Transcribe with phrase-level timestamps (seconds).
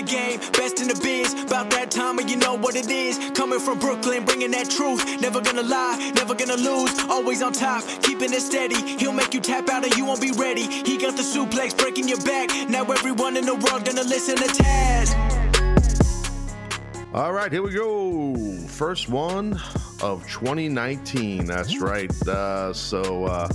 [0.00, 1.44] the best in the game, best in the biz.
[1.44, 3.30] About that time and you know what it is.
[3.34, 5.20] Coming from Brooklyn, bringing that truth.
[5.20, 6.98] Never gonna lie, never gonna lose.
[7.08, 8.98] Always on top, keeping it steady.
[8.98, 10.62] He'll make you tap out or you won't be ready.
[10.62, 12.50] He got the suplex breaking your back.
[12.68, 15.14] Now everyone in the world gonna listen to Taz.
[17.14, 18.36] All right, here we go.
[18.68, 19.54] First one
[20.02, 21.46] of 2019.
[21.46, 22.12] That's right.
[22.28, 23.48] Uh, so, uh,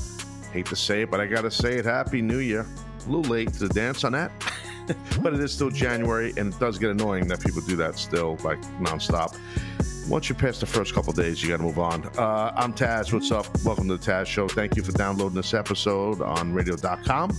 [0.51, 1.85] hate to say it, but I got to say it.
[1.85, 2.65] Happy New Year.
[3.05, 4.31] A little late to dance on that,
[5.21, 8.37] but it is still January, and it does get annoying that people do that still,
[8.43, 9.37] like nonstop.
[10.09, 12.05] Once you pass the first couple days, you got to move on.
[12.17, 13.13] Uh, I'm Taz.
[13.13, 13.47] What's up?
[13.63, 14.47] Welcome to the Taz Show.
[14.47, 17.31] Thank you for downloading this episode on radio.com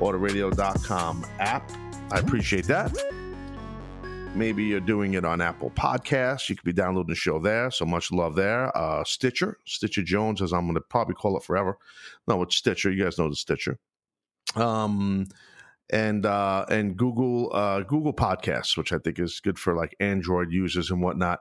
[0.00, 1.70] or the radio.com app.
[2.10, 2.96] I appreciate that.
[4.34, 6.48] Maybe you're doing it on Apple Podcasts.
[6.48, 7.70] You could be downloading the show there.
[7.70, 8.74] So much love there.
[8.76, 11.76] Uh, Stitcher, Stitcher Jones, as I'm going to probably call it forever.
[12.26, 12.90] No, it's Stitcher.
[12.90, 13.78] You guys know the Stitcher.
[14.54, 15.26] Um,
[15.90, 20.52] and uh, and Google uh, Google Podcasts, which I think is good for like Android
[20.52, 21.40] users and whatnot,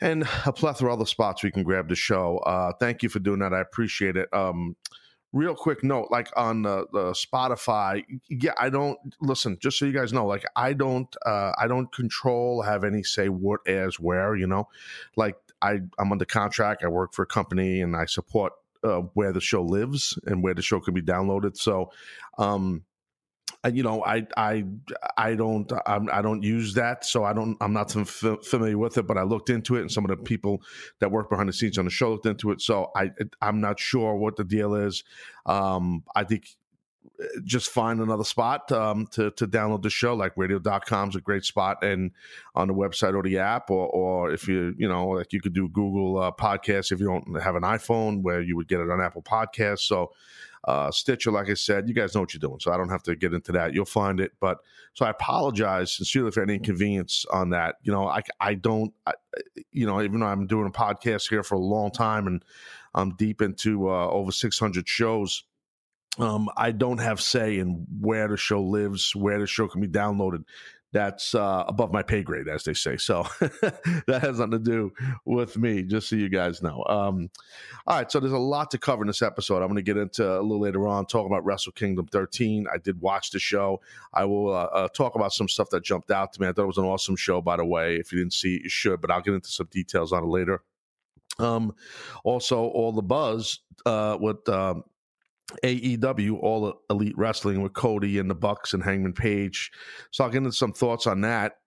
[0.00, 2.38] and a plethora of other spots we can grab the show.
[2.38, 3.54] Uh, thank you for doing that.
[3.54, 4.32] I appreciate it.
[4.32, 4.76] Um,
[5.34, 9.92] real quick note like on the, the spotify yeah i don't listen just so you
[9.92, 14.36] guys know like i don't uh i don't control have any say what airs where
[14.36, 14.68] you know
[15.16, 18.52] like i i'm under contract i work for a company and i support
[18.84, 21.90] uh, where the show lives and where the show can be downloaded so
[22.38, 22.84] um
[23.72, 24.64] you know, I I
[25.16, 28.98] I don't I'm, I do not use that, so I don't I'm not familiar with
[28.98, 29.06] it.
[29.06, 30.62] But I looked into it, and some of the people
[31.00, 32.60] that work behind the scenes on the show looked into it.
[32.60, 35.04] So I I'm not sure what the deal is.
[35.46, 36.48] Um, I think
[37.20, 40.14] uh, just find another spot um, to to download the show.
[40.14, 42.10] Like radio.com is a great spot, and
[42.54, 45.54] on the website or the app, or or if you you know like you could
[45.54, 48.90] do Google uh, Podcasts if you don't have an iPhone, where you would get it
[48.90, 49.86] on Apple Podcasts.
[49.86, 50.12] So
[50.66, 53.02] uh, Stitcher, like I said, you guys know what you're doing, so I don't have
[53.04, 53.74] to get into that.
[53.74, 54.32] You'll find it.
[54.40, 54.58] But
[54.94, 57.76] so I apologize sincerely for any inconvenience on that.
[57.82, 59.12] You know, I I don't, I,
[59.72, 62.42] you know, even though I'm doing a podcast here for a long time and
[62.94, 65.44] I'm deep into uh, over 600 shows.
[66.16, 69.88] Um, I don't have say in where the show lives, where the show can be
[69.88, 70.44] downloaded
[70.94, 72.96] that's uh, above my pay grade, as they say.
[72.96, 74.92] So that has nothing to do
[75.24, 76.84] with me, just so you guys know.
[76.88, 77.30] Um,
[77.88, 79.56] all right, so there's a lot to cover in this episode.
[79.56, 82.66] I'm going to get into a little later on, talking about Wrestle Kingdom 13.
[82.72, 83.80] I did watch the show.
[84.14, 86.46] I will uh, uh, talk about some stuff that jumped out to me.
[86.46, 87.96] I thought it was an awesome show, by the way.
[87.96, 90.28] If you didn't see it, you should, but I'll get into some details on it
[90.28, 90.62] later.
[91.40, 91.74] Um,
[92.22, 94.84] also, all the buzz uh, with um,
[95.62, 99.70] AEW, All Elite Wrestling, with Cody and the Bucks and Hangman Page.
[100.10, 101.58] So I'll get into some thoughts on that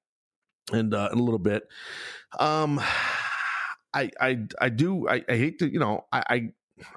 [0.72, 1.64] and uh, in a little bit.
[2.40, 2.80] Um,
[3.94, 6.50] I I I do I, I hate to you know I, I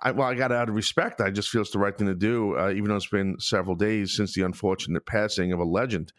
[0.03, 1.21] I, well, I got out of respect.
[1.21, 3.75] I just feel it's the right thing to do, uh, even though it's been several
[3.75, 6.12] days since the unfortunate passing of a legend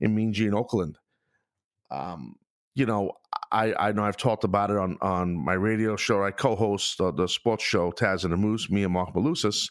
[0.00, 0.94] in Mean Gene Okerlund.
[1.90, 2.36] Um,
[2.74, 3.12] you know,
[3.50, 6.22] I, I know I've talked about it on, on my radio show.
[6.22, 9.70] I co-host uh, the sports show Taz and the Moose, me and Mark Malusis.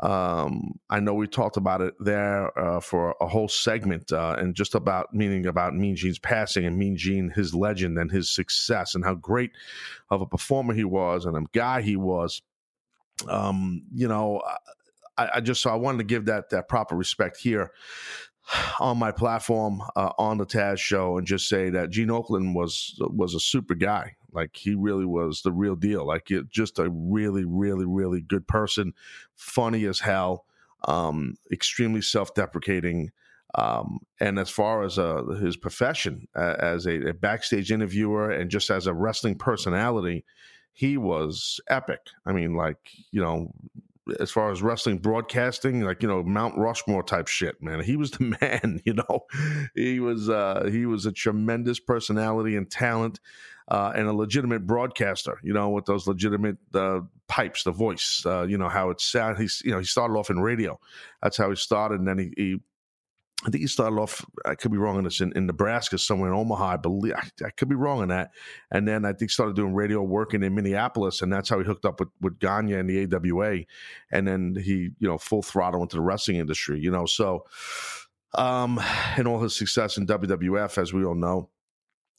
[0.00, 4.54] Um, I know we talked about it there uh, for a whole segment uh, and
[4.54, 8.94] just about meaning about Mean Gene's passing and Mean Gene, his legend and his success
[8.94, 9.52] and how great
[10.10, 12.42] of a performer he was and a guy he was.
[13.28, 14.42] Um, you know,
[15.16, 17.70] I, I just so I wanted to give that that proper respect here
[18.80, 22.94] on my platform uh, on the Taz show and just say that Gene Okerlund was
[22.98, 24.16] was a super guy.
[24.34, 26.06] Like he really was the real deal.
[26.06, 28.92] Like it, just a really, really, really good person,
[29.34, 30.44] funny as hell,
[30.86, 33.10] um, extremely self-deprecating.
[33.56, 38.50] Um, and as far as uh, his profession uh, as a, a, backstage interviewer and
[38.50, 40.24] just as a wrestling personality,
[40.72, 42.00] he was epic.
[42.26, 42.78] I mean, like
[43.12, 43.52] you know,
[44.20, 47.80] as far as wrestling broadcasting, like you know Mount Rushmore type shit, man.
[47.80, 49.26] He was the man, you know.
[49.74, 53.20] He was uh, he was a tremendous personality and talent,
[53.68, 55.38] uh, and a legitimate broadcaster.
[55.42, 58.22] You know, with those legitimate uh, pipes, the voice.
[58.24, 59.38] Uh, you know how it sound.
[59.38, 60.78] He's you know he started off in radio.
[61.22, 62.60] That's how he started, and then he, he
[63.46, 64.24] I think he started off.
[64.46, 66.64] I could be wrong on this in, in Nebraska, somewhere in Omaha.
[66.64, 68.30] I believe I, I, could be wrong on that.
[68.70, 71.84] And then I think started doing radio working in Minneapolis, and that's how he hooked
[71.84, 73.60] up with with Gagne and the AWA.
[74.10, 76.80] And then he, you know, full throttle into the wrestling industry.
[76.80, 77.44] You know, so
[78.34, 78.80] um,
[79.16, 81.50] and all his success in WWF, as we all know,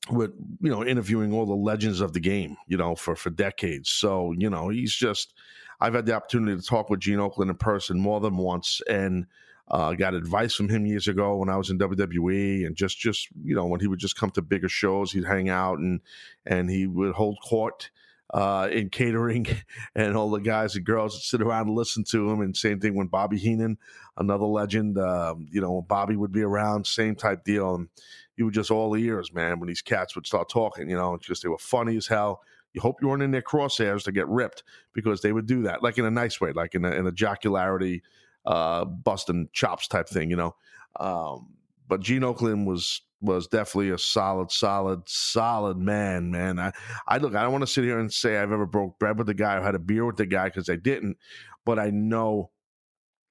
[0.10, 0.32] with
[0.62, 2.58] you know interviewing all the legends of the game.
[2.68, 3.90] You know, for for decades.
[3.90, 5.34] So you know, he's just.
[5.82, 9.28] I've had the opportunity to talk with Gene Okerlund in person more than once, and
[9.68, 13.30] Uh, got advice from him years ago when I was in WWE, and just just
[13.44, 16.02] you know when he would just come to bigger shows, he'd hang out and
[16.46, 17.90] and he would hold court
[18.34, 19.46] uh, in catering,
[19.96, 22.42] and all the guys and girls would sit around and listen to him.
[22.42, 23.78] And same thing when Bobby Heenan,
[24.18, 27.76] another legend, uh, you know, Bobby would be around, same type deal.
[27.76, 27.90] And
[28.38, 31.18] you were just all the ears, man, when these cats would start talking, you know,
[31.22, 32.42] just they were funny as hell.
[32.74, 34.64] You hope you weren't in their crosshairs to get ripped
[34.94, 37.12] because they would do that, like in a nice way, like in a, in a
[37.12, 38.02] jocularity
[38.46, 40.56] uh, busting chops type thing, you know.
[41.00, 41.48] Um,
[41.88, 46.60] but Gene Okerlund was was definitely a solid, solid, solid man, man.
[46.60, 46.72] I,
[47.08, 49.28] I look, I don't want to sit here and say I've ever broke bread with
[49.28, 51.18] the guy or had a beer with the guy because I didn't,
[51.66, 52.52] but I know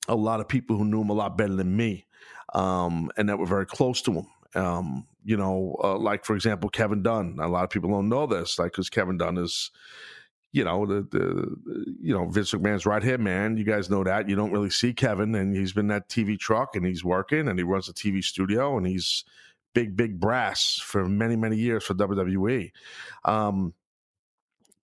[0.08, 2.06] a lot of people who knew him a lot better than me,
[2.54, 4.26] um, and that were very close to him.
[4.54, 7.38] Um, you know, uh, like for example, Kevin Dunn.
[7.40, 9.70] A lot of people don't know this, like because Kevin Dunn is
[10.54, 11.56] you know the, the
[12.00, 13.56] you know Vince McMahon's right here, man.
[13.56, 14.28] You guys know that.
[14.28, 17.58] You don't really see Kevin, and he's been that TV truck, and he's working, and
[17.58, 19.24] he runs a TV studio, and he's
[19.74, 22.70] big, big brass for many, many years for WWE.
[23.24, 23.74] Um,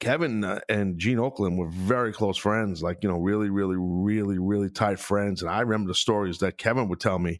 [0.01, 4.39] Kevin uh, and Gene Okerlund were very close friends, like, you know, really, really, really,
[4.39, 5.43] really tight friends.
[5.43, 7.39] And I remember the stories that Kevin would tell me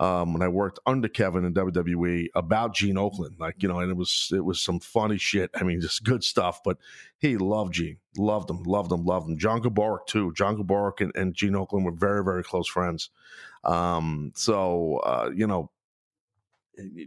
[0.00, 3.38] um, when I worked under Kevin in WWE about Gene Okerlund.
[3.38, 5.50] Like, you know, and it was it was some funny shit.
[5.54, 6.62] I mean, just good stuff.
[6.64, 6.78] But
[7.18, 9.38] he loved Gene, loved him, loved him, loved him.
[9.38, 10.32] John Gaburick, too.
[10.32, 13.10] John Gaburick and, and Gene Okerlund were very, very close friends.
[13.64, 15.70] Um, so, uh, you know,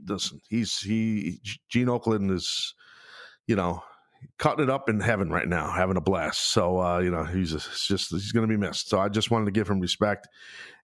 [0.05, 1.39] listen, he's he
[1.69, 2.75] Gene Okerlund is,
[3.47, 3.81] you know,
[4.37, 6.51] cutting it up in heaven right now, having a blast.
[6.51, 8.89] So uh, you know, he's just, he's going to be missed.
[8.89, 10.27] So I just wanted to give him respect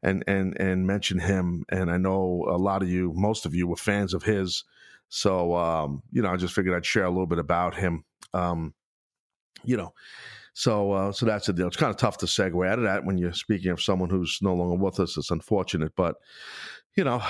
[0.04, 1.64] and and and mention him.
[1.70, 4.64] And I know a lot of you, most of you, were fans of his.
[5.10, 8.04] So um, you know, I just figured I'd share a little bit about him.
[8.34, 8.74] Um,
[9.64, 9.94] you know.
[10.54, 11.68] So, uh, so that's the deal.
[11.68, 14.40] It's kind of tough to segue out of that when you're speaking of someone who's
[14.42, 15.16] no longer with us.
[15.16, 16.16] It's unfortunate, but
[16.96, 17.22] you know,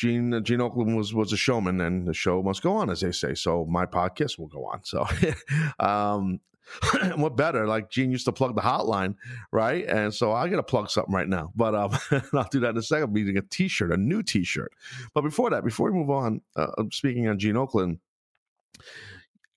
[0.00, 3.12] Gene Gene Okerlund was was a showman, and the show must go on, as they
[3.12, 3.34] say.
[3.34, 4.82] So my podcast will go on.
[4.82, 5.06] So,
[5.78, 6.40] um,
[7.16, 7.66] what better?
[7.66, 9.16] Like Gene used to plug the hotline,
[9.52, 9.84] right?
[9.84, 11.98] And so I got to plug something right now, but um,
[12.32, 13.14] I'll do that in a second.
[13.14, 14.72] I'm a T-shirt, a new T-shirt.
[15.12, 17.98] But before that, before we move on, uh, speaking on Gene Okerlund.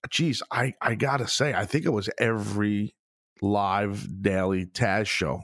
[0.10, 2.96] geez, I I gotta say, I think it was every
[3.42, 5.44] live daily Taz show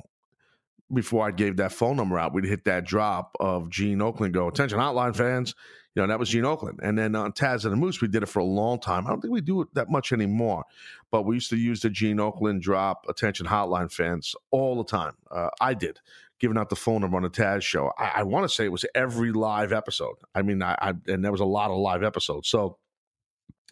[0.93, 4.47] before I gave that phone number out, we'd hit that drop of Gene Okerlund go,
[4.47, 5.55] attention hotline fans.
[5.95, 6.79] You know, that was Gene Okerlund.
[6.81, 9.05] And then on Taz and the Moose, we did it for a long time.
[9.05, 10.65] I don't think we do it that much anymore,
[11.11, 15.13] but we used to use the Gene Okerlund drop, attention hotline fans, all the time.
[15.31, 15.99] Uh, I did,
[16.39, 17.91] giving out the phone number on the Taz show.
[17.97, 20.15] I, I want to say it was every live episode.
[20.33, 22.49] I mean, I, I, and there was a lot of live episodes.
[22.49, 22.77] So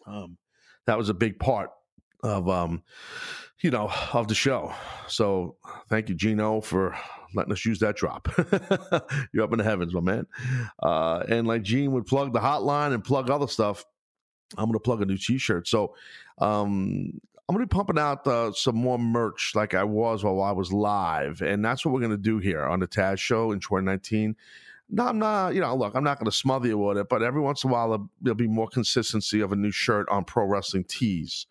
[0.06, 0.38] um,
[0.86, 1.70] that was a big part
[2.22, 2.82] of um,
[3.60, 4.72] you know, of the show.
[5.08, 5.56] So
[5.88, 6.96] thank you, Gino, for
[7.34, 8.28] letting us use that drop.
[9.32, 10.26] You're up in the heavens, my man.
[10.82, 13.84] Uh, and like Gene would plug the hotline and plug other stuff,
[14.56, 15.68] I'm going to plug a new T-shirt.
[15.68, 15.94] So
[16.38, 20.40] um, I'm going to be pumping out uh, some more merch like I was while
[20.42, 23.52] I was live, and that's what we're going to do here on the Taz Show
[23.52, 24.36] in 2019.
[24.90, 25.54] No, I'm not.
[25.54, 27.70] You know, look, I'm not going to smother you with it, but every once in
[27.70, 31.46] a while there'll be more consistency of a new shirt on Pro Wrestling Tees.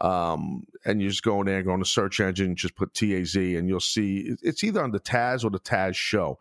[0.00, 3.34] Um, and you just go in there, go on the search engine, just put TAZ,
[3.34, 6.38] and you'll see it's either on the Taz or the Taz show.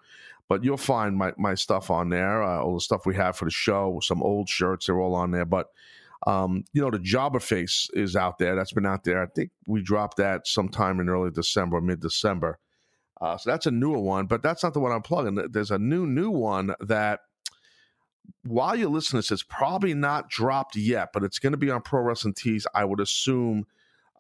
[0.50, 3.46] But you'll find my, my stuff on there, uh, all the stuff we have for
[3.46, 5.44] the show, some old shirts, they're all on there.
[5.44, 5.68] But,
[6.26, 8.56] um, you know, the Jobber Face is out there.
[8.56, 9.22] That's been out there.
[9.22, 12.60] I think we dropped that sometime in early December, mid December.
[13.20, 15.36] Uh, so that's a newer one, but that's not the one I'm plugging.
[15.52, 17.22] There's a new, new one that
[18.44, 21.70] while you listen to this, it's probably not dropped yet, but it's going to be
[21.70, 23.66] on Pro Wrestling Tees, I would assume,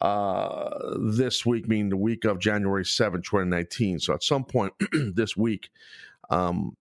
[0.01, 3.99] uh, this week, meaning the week of January 7, 2019.
[3.99, 5.69] So at some point this week,
[6.29, 6.75] um,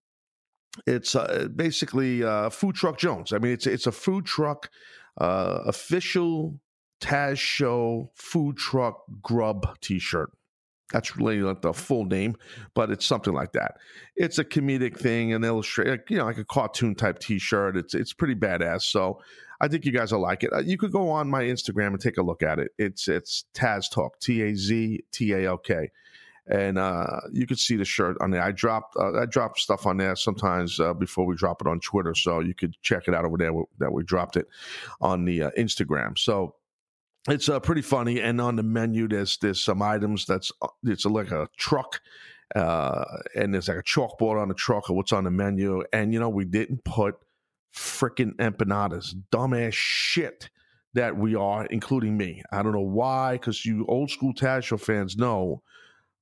[0.87, 3.33] it's uh, basically uh, Food Truck Jones.
[3.33, 4.71] I mean, it's it's a food truck
[5.19, 6.61] uh, official
[7.01, 10.31] Taz Show food truck grub T-shirt.
[10.93, 12.37] That's really not the full name,
[12.75, 13.75] but it's something like that.
[14.15, 17.77] It's a comedic thing, an illustrate, you know, like a cartoon type T-shirt.
[17.77, 18.83] It's it's pretty badass.
[18.83, 19.21] So
[19.61, 20.53] I think you guys will like it.
[20.53, 22.71] Uh, you could go on my Instagram and take a look at it.
[22.79, 25.91] It's it's Taz Talk, T A Z T A L K,
[26.47, 28.43] and uh, you can see the shirt on there.
[28.43, 31.81] I dropped uh, I drop stuff on there sometimes uh, before we drop it on
[31.81, 34.47] Twitter, so you could check it out over there that we dropped it
[35.01, 36.17] on the uh, Instagram.
[36.17, 36.55] So
[37.29, 38.21] it's uh, pretty funny.
[38.21, 42.01] And on the menu, there's there's some items that's uh, it's like a truck,
[42.55, 43.05] uh,
[43.35, 45.83] and there's like a chalkboard on the truck of what's on the menu.
[45.93, 47.17] And you know, we didn't put
[47.75, 50.51] freaking empanadas, dumbass shit
[50.95, 52.43] that we are, including me.
[52.51, 55.63] I don't know why, because you old school Taz Show fans know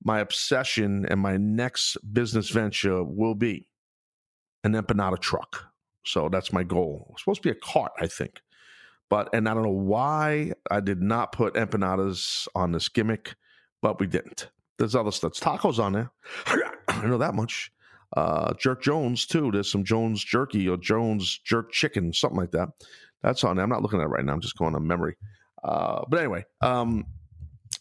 [0.02, 3.68] my obsession and my next business venture will be
[4.64, 5.66] an empanada truck.
[6.04, 7.08] So that's my goal.
[7.12, 8.40] It's supposed to be a cart, I think.
[9.10, 13.34] But and I don't know why I did not put empanadas on this gimmick,
[13.82, 14.50] but we didn't.
[14.78, 15.34] There's other stuff.
[15.34, 16.10] Tacos on there.
[16.88, 17.70] I know that much.
[18.16, 19.50] Uh, Jerk Jones too.
[19.50, 22.68] There's some Jones jerky or Jones jerk chicken, something like that.
[23.22, 23.64] That's on there.
[23.64, 24.32] I'm not looking at it right now.
[24.32, 25.16] I'm just going on memory.
[25.62, 27.06] Uh, but anyway, um,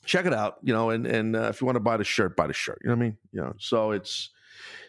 [0.06, 0.58] check it out.
[0.64, 2.80] You know, and and uh, if you want to buy the shirt, buy the shirt.
[2.82, 3.18] You know what I mean?
[3.32, 4.30] You know, so it's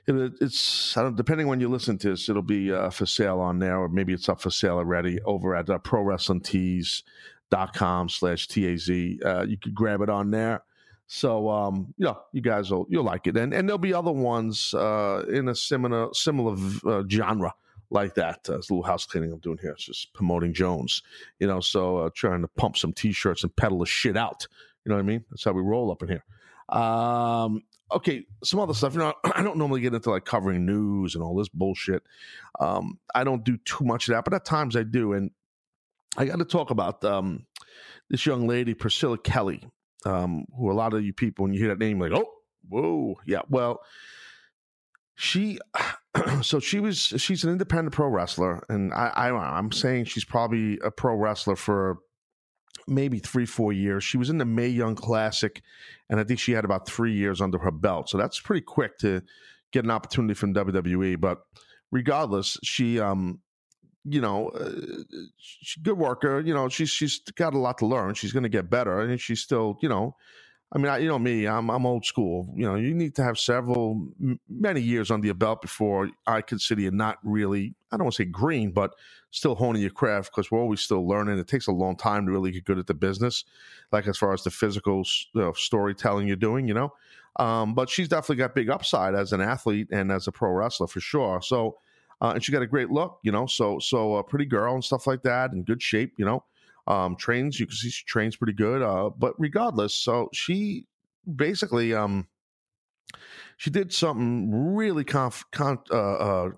[0.06, 3.78] it, it's depending when you listen to this, it'll be uh, for sale on there,
[3.78, 9.25] or maybe it's up for sale already over at uh, ProWrestlingTees.com slash taz.
[9.25, 10.62] Uh, you could grab it on there.
[11.06, 14.75] So um, yeah, you guys will you'll like it, and and there'll be other ones
[14.75, 16.56] uh, in a similar similar
[16.87, 17.54] uh, genre
[17.90, 18.49] like that.
[18.49, 19.73] Uh, it's a little house cleaning I'm doing here.
[19.73, 21.02] It's just promoting Jones,
[21.38, 21.61] you know.
[21.61, 24.47] So uh, trying to pump some t-shirts and peddle the shit out.
[24.85, 25.25] You know what I mean?
[25.30, 26.25] That's how we roll up in here.
[26.68, 27.62] Um,
[27.94, 28.94] okay, some other stuff.
[28.94, 32.02] You know, I don't normally get into like covering news and all this bullshit.
[32.60, 35.12] Um, I don't do too much of that, but at times I do.
[35.12, 35.30] And
[36.16, 37.46] I got to talk about um,
[38.10, 39.64] this young lady, Priscilla Kelly
[40.04, 42.30] um, who a lot of you people, when you hear that name, like, oh,
[42.68, 43.42] whoa, yeah.
[43.48, 43.80] Well,
[45.14, 45.58] she,
[46.42, 50.78] so she was, she's an independent pro wrestler, and I, I, I'm saying she's probably
[50.80, 51.98] a pro wrestler for
[52.87, 54.05] maybe three, four years.
[54.05, 55.62] She was in the Mae Young Classic,
[56.09, 58.09] and I think she had about three years under her belt.
[58.09, 59.23] So that's pretty quick to
[59.73, 61.21] get an opportunity from WWE.
[61.21, 61.38] But
[61.91, 63.41] regardless, she um
[64.07, 64.71] you know, uh,
[65.38, 66.41] she's good worker.
[66.41, 68.14] You know, she's she's got a lot to learn.
[68.14, 70.14] She's going to get better, and she's still, you know,
[70.75, 72.53] I mean, I, you know me, I'm I'm old school.
[72.57, 74.09] You know, you need to have several,
[74.49, 78.25] many years under your belt before I consider you not really, I don't want to
[78.25, 78.93] say green, but
[79.35, 81.38] still honing your craft because we're always still learning.
[81.38, 83.45] It takes a long time to really get good at the business,
[83.91, 86.69] like as far as the physical you know, storytelling you're doing.
[86.69, 86.93] You know,
[87.37, 90.87] um, but she's definitely got big upside as an athlete and as a pro wrestler
[90.87, 91.41] for sure.
[91.43, 91.79] So
[92.21, 93.47] uh, and she got a great look, you know.
[93.47, 96.45] So so a uh, pretty girl and stuff like that, in good shape, you know.
[96.87, 98.83] Um, trains, you can see she trains pretty good.
[98.83, 100.87] Uh, but regardless, so she
[101.37, 102.29] basically um
[103.57, 106.50] she did something really conf, con, uh, uh,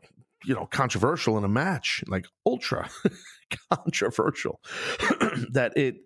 [0.47, 2.89] you know controversial in a match, like ultra
[3.71, 4.61] controversial,
[5.51, 5.97] that it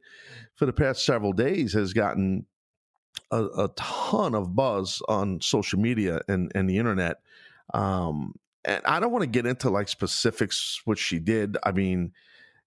[0.56, 2.46] for the past several days has gotten
[3.30, 7.18] a, a, ton of buzz on social media and, and the internet.
[7.72, 11.56] Um, and I don't want to get into like specifics what she did.
[11.64, 12.12] I mean,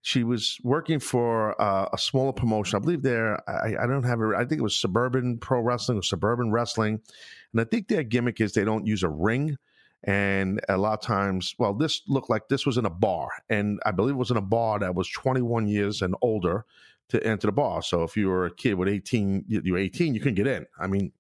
[0.02, 2.78] she was working for uh, a smaller promotion.
[2.78, 3.38] I believe there.
[3.50, 4.36] I, I don't have it.
[4.36, 7.00] I think it was Suburban Pro Wrestling or Suburban Wrestling,
[7.52, 9.58] and I think their gimmick is they don't use a ring.
[10.06, 13.80] And a lot of times, well, this looked like this was in a bar, and
[13.86, 16.66] I believe it was in a bar that was 21 years and older
[17.10, 17.82] to enter the bar.
[17.82, 20.66] So if you were a kid with 18, you're 18, you can get in.
[20.78, 21.14] I mean,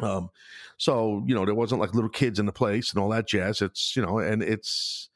[0.00, 0.30] um,
[0.76, 3.62] so you know there wasn't like little kids in the place and all that jazz.
[3.62, 5.08] It's you know, and it's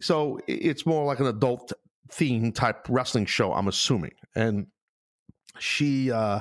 [0.00, 1.72] so it's more like an adult
[2.10, 3.52] theme type wrestling show.
[3.52, 4.68] I'm assuming, and
[5.58, 6.40] she uh,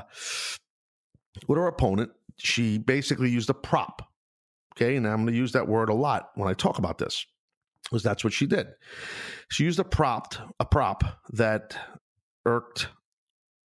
[1.47, 4.07] with her opponent, she basically used a prop.
[4.75, 7.25] Okay, and I'm going to use that word a lot when I talk about this,
[7.83, 8.67] because that's what she did.
[9.49, 11.03] She used a prop, a prop
[11.33, 11.77] that
[12.45, 12.87] irked,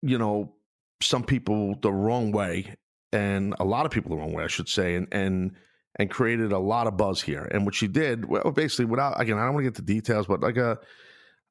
[0.02, 0.56] you know,
[1.02, 2.76] some people the wrong way
[3.12, 5.52] and a lot of people the wrong way, I should say, and and
[5.98, 7.48] and created a lot of buzz here.
[7.52, 10.28] And what she did, well, basically, without again, I don't want to get the details,
[10.28, 10.78] but like a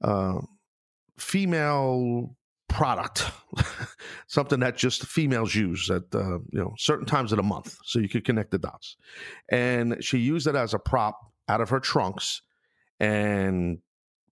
[0.02, 0.40] uh,
[1.18, 2.36] female
[2.74, 3.30] product,
[4.26, 8.00] something that just females use at uh, you know certain times of the month, so
[8.00, 8.96] you could connect the dots.
[9.48, 12.42] And she used it as a prop out of her trunks,
[12.98, 13.78] and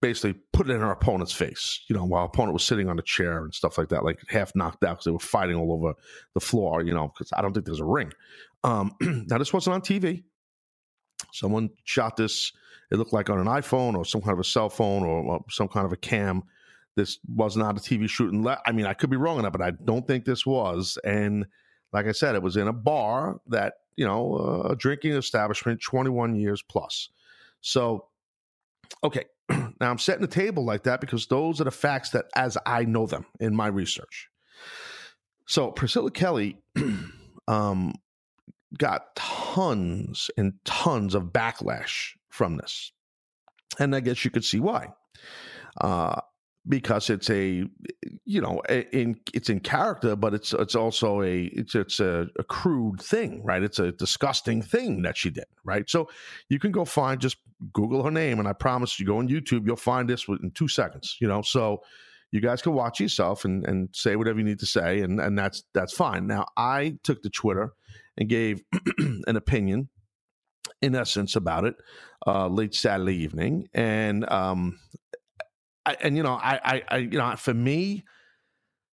[0.00, 3.02] basically put it in her opponent's face, you know, while opponent was sitting on a
[3.02, 5.94] chair and stuff like that, like half knocked out because they were fighting all over
[6.34, 8.12] the floor, you know, because I don't think there's a ring.
[8.64, 10.24] Um, now, this wasn't on TV.
[11.32, 12.52] Someone shot this,
[12.90, 15.44] it looked like on an iPhone or some kind of a cell phone or, or
[15.48, 16.42] some kind of a cam.
[16.96, 18.46] This was not a TV shooting.
[18.66, 20.98] I mean, I could be wrong on that, but I don't think this was.
[21.04, 21.46] And
[21.92, 25.82] like I said, it was in a bar that, you know, uh, a drinking establishment,
[25.82, 27.08] 21 years plus.
[27.60, 28.08] So,
[29.02, 32.58] okay, now I'm setting the table like that because those are the facts that as
[32.66, 34.28] I know them in my research.
[35.46, 36.58] So Priscilla Kelly
[37.48, 37.94] um,
[38.78, 42.92] got tons and tons of backlash from this.
[43.78, 44.88] And I guess you could see why.
[45.80, 46.20] Uh,
[46.68, 47.64] because it's a
[48.24, 52.44] you know in it's in character but it's it's also a it's it's a, a,
[52.44, 53.62] crude thing right?
[53.62, 55.88] It's a disgusting thing that she did right?
[55.90, 56.08] So
[56.48, 57.38] you can go find just
[57.72, 60.66] google her name and i promise you go on youtube you'll find this in two
[60.66, 61.42] seconds you know?
[61.42, 61.80] So
[62.32, 65.38] you guys can watch yourself and, and say whatever you need to say, and, and
[65.38, 66.26] that's that's fine.
[66.26, 67.74] Now, I took to Twitter
[68.16, 68.62] and gave
[68.98, 69.90] an opinion,
[70.80, 71.76] in essence, about it
[72.26, 74.78] uh, late Saturday evening, and um,
[75.84, 78.04] I, and you know, I, I, I you know, for me,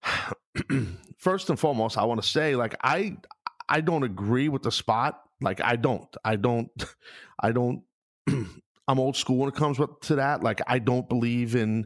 [1.18, 3.18] first and foremost, I want to say, like, I
[3.68, 5.22] I don't agree with the spot.
[5.42, 6.70] Like, I don't, I don't,
[7.40, 7.84] I don't.
[8.88, 10.44] I'm old school when it comes to that.
[10.44, 11.86] Like, I don't believe in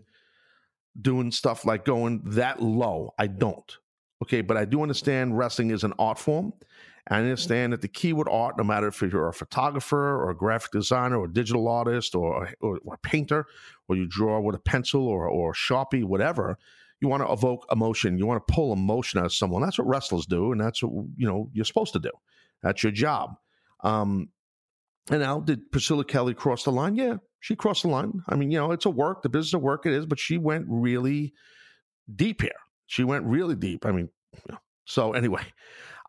[1.00, 3.14] doing stuff like going that low.
[3.20, 3.78] I don't.
[4.24, 6.54] Okay, but I do understand wrestling is an art form.
[7.10, 10.36] I understand that the key with art, no matter if you're a photographer or a
[10.36, 13.46] graphic designer or a digital artist or, or, or a painter,
[13.90, 16.58] or you draw with a pencil or, or a sharpie, whatever,
[17.02, 18.18] you want to evoke emotion.
[18.18, 19.62] You want to pull emotion out of someone.
[19.62, 22.12] That's what wrestlers do, and that's what you know you're supposed to do.
[22.62, 23.36] That's your job.
[23.82, 24.30] Um,
[25.12, 26.96] and now, did Priscilla Kelly cross the line?
[26.96, 28.22] Yeah, she crossed the line.
[28.30, 30.38] I mean, you know, it's a work, the business of work it is, but she
[30.38, 31.34] went really
[32.16, 32.52] deep here.
[32.86, 33.86] She went really deep.
[33.86, 34.08] I mean,
[34.86, 35.44] so anyway,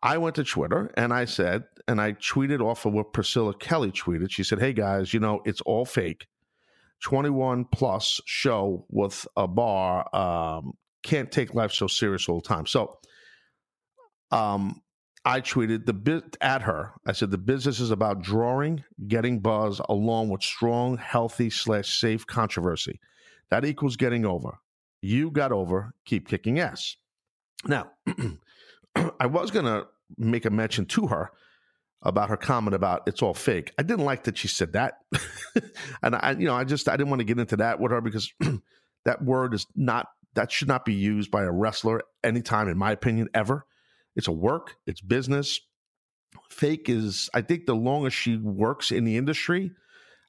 [0.05, 3.91] I went to Twitter and I said, and I tweeted off of what Priscilla Kelly
[3.91, 4.29] tweeted.
[4.29, 6.27] She said, Hey guys, you know, it's all fake.
[7.01, 12.67] 21 plus show with a bar um, can't take life so serious all the time.
[12.67, 12.99] So,
[14.31, 14.81] um,
[15.25, 16.91] I tweeted the bit at her.
[17.07, 22.27] I said the business is about drawing, getting buzz, along with strong, healthy slash safe
[22.27, 22.99] controversy.
[23.49, 24.59] That equals getting over.
[25.01, 25.95] You got over.
[26.05, 26.95] Keep kicking ass.
[27.65, 27.91] Now,
[29.19, 31.31] I was gonna make a mention to her
[32.01, 33.71] about her comment about it's all fake.
[33.79, 34.99] I didn't like that she said that,
[36.03, 38.01] and I, you know, I just I didn't want to get into that with her
[38.01, 38.31] because
[39.05, 42.91] that word is not that should not be used by a wrestler anytime, in my
[42.91, 43.65] opinion, ever
[44.15, 45.59] it's a work, it's business.
[46.49, 49.71] Fake is, I think, the longest she works in the industry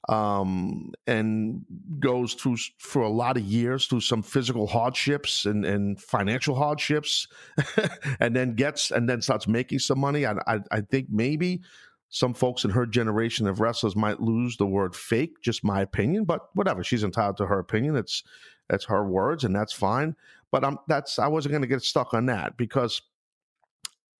[0.08, 1.64] um, and
[1.98, 7.26] goes through for a lot of years through some physical hardships and, and financial hardships,
[8.20, 10.26] and then gets and then starts making some money.
[10.26, 11.62] I, I, I think maybe
[12.08, 15.42] some folks in her generation of wrestlers might lose the word fake.
[15.42, 16.84] Just my opinion, but whatever.
[16.84, 17.96] She's entitled to her opinion.
[17.96, 18.22] It's
[18.68, 20.14] that's her words, and that's fine.
[20.52, 23.02] But I'm that's I wasn't going to get stuck on that because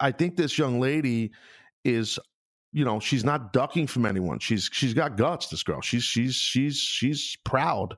[0.01, 1.31] I think this young lady
[1.85, 2.19] is
[2.77, 4.39] you know she's not ducking from anyone.
[4.39, 5.81] She's she's got guts this girl.
[5.81, 7.97] She's she's she's she's proud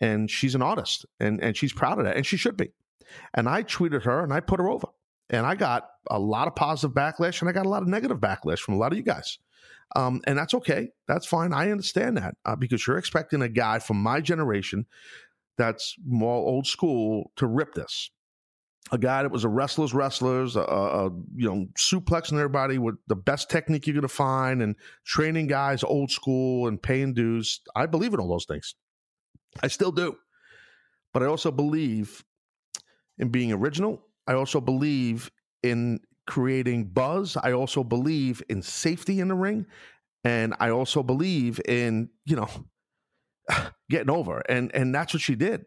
[0.00, 2.72] and she's an artist and and she's proud of that and she should be.
[3.34, 4.88] And i tweeted her and i put her over
[5.30, 8.18] and i got a lot of positive backlash and i got a lot of negative
[8.18, 9.38] backlash from a lot of you guys.
[9.94, 10.88] Um, and that's okay.
[11.06, 11.52] That's fine.
[11.52, 14.86] I understand that uh, because you're expecting a guy from my generation
[15.56, 18.10] that's more old school to rip this
[18.92, 23.16] a guy that was a wrestler's wrestlers, a, a, you know, suplexing everybody with the
[23.16, 27.60] best technique you're to find, and training guys old school and paying dues.
[27.74, 28.74] I believe in all those things.
[29.62, 30.16] I still do,
[31.12, 32.24] but I also believe
[33.18, 34.02] in being original.
[34.26, 35.30] I also believe
[35.62, 37.36] in creating buzz.
[37.36, 39.66] I also believe in safety in the ring,
[40.22, 42.48] and I also believe in you know
[43.90, 45.64] getting over, and and that's what she did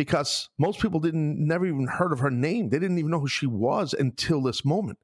[0.00, 2.70] because most people didn't never even heard of her name.
[2.70, 4.98] They didn't even know who she was until this moment.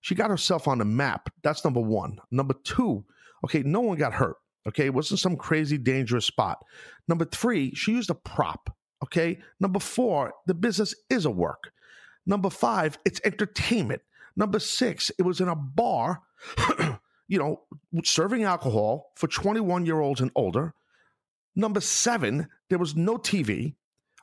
[0.00, 1.32] She got herself on the map.
[1.44, 2.18] That's number one.
[2.32, 3.04] Number two,
[3.44, 4.38] okay, no one got hurt.
[4.66, 6.64] Okay, it wasn't some crazy dangerous spot.
[7.06, 8.74] Number three, she used a prop.
[9.04, 9.38] Okay.
[9.60, 11.70] Number four, the business is a work.
[12.26, 14.02] Number five, it's entertainment.
[14.34, 16.22] Number six, it was in a bar,
[17.28, 17.60] you know,
[18.02, 20.74] serving alcohol for 21 year olds and older.
[21.54, 23.76] Number seven, there was no TV.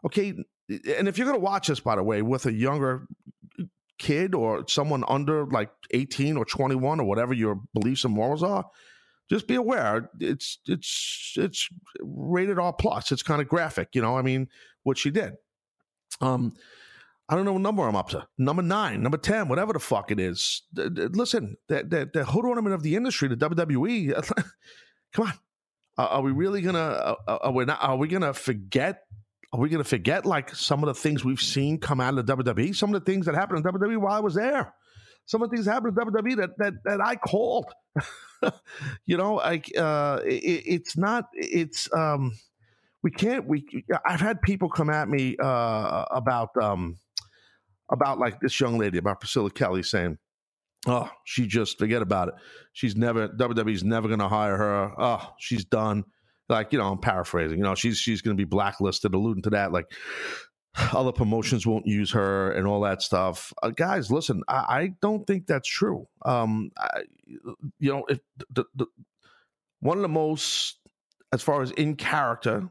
[0.06, 0.30] Okay,
[0.70, 3.08] and if you're going to watch this, by the way, with a younger
[3.98, 8.66] kid or someone under like 18 or 21 or whatever your beliefs and morals are,
[9.30, 11.70] just be aware it's it's it's
[12.02, 13.12] rated R plus.
[13.12, 14.18] It's kind of graphic, you know.
[14.18, 14.48] I mean,
[14.84, 15.34] what she did.
[16.22, 16.54] Um,
[17.30, 18.26] I don't know what number I'm up to.
[18.38, 20.64] Number nine, number ten, whatever the fuck it is.
[20.74, 24.14] Listen, the the, the hood ornament of the industry, the WWE.
[25.14, 25.34] come on,
[25.98, 27.16] are we really gonna?
[27.28, 27.84] Are we not?
[27.84, 29.04] Are we gonna forget
[29.54, 32.26] are we going to forget like some of the things we've seen come out of
[32.26, 32.76] the WWE?
[32.76, 34.74] Some of the things that happened in WWE while I was there.
[35.26, 37.72] Some of the things that happened in WWE that that, that I called.
[39.06, 41.26] you know, like uh, it, it's not.
[41.34, 42.34] It's um,
[43.04, 43.46] we can't.
[43.48, 43.66] We
[44.06, 46.98] I've had people come at me uh, about um,
[47.90, 50.18] about like this young lady about Priscilla Kelly saying,
[50.86, 52.34] "Oh, she just forget about it.
[52.74, 54.92] She's never WWE's never going to hire her.
[54.98, 56.06] Oh, she's done."
[56.50, 59.50] Like you know i'm paraphrasing you know she's she's going to be blacklisted alluding to
[59.50, 59.92] that like
[60.94, 65.26] other promotions won't use her and all that stuff uh, guys listen I, I, don't
[65.26, 67.02] think that's true um I,
[67.80, 68.20] you know if
[68.54, 68.86] the, the,
[69.80, 70.78] one of the most
[71.34, 72.70] as far as in character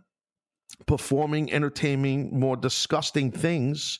[0.86, 3.98] performing, entertaining, more disgusting things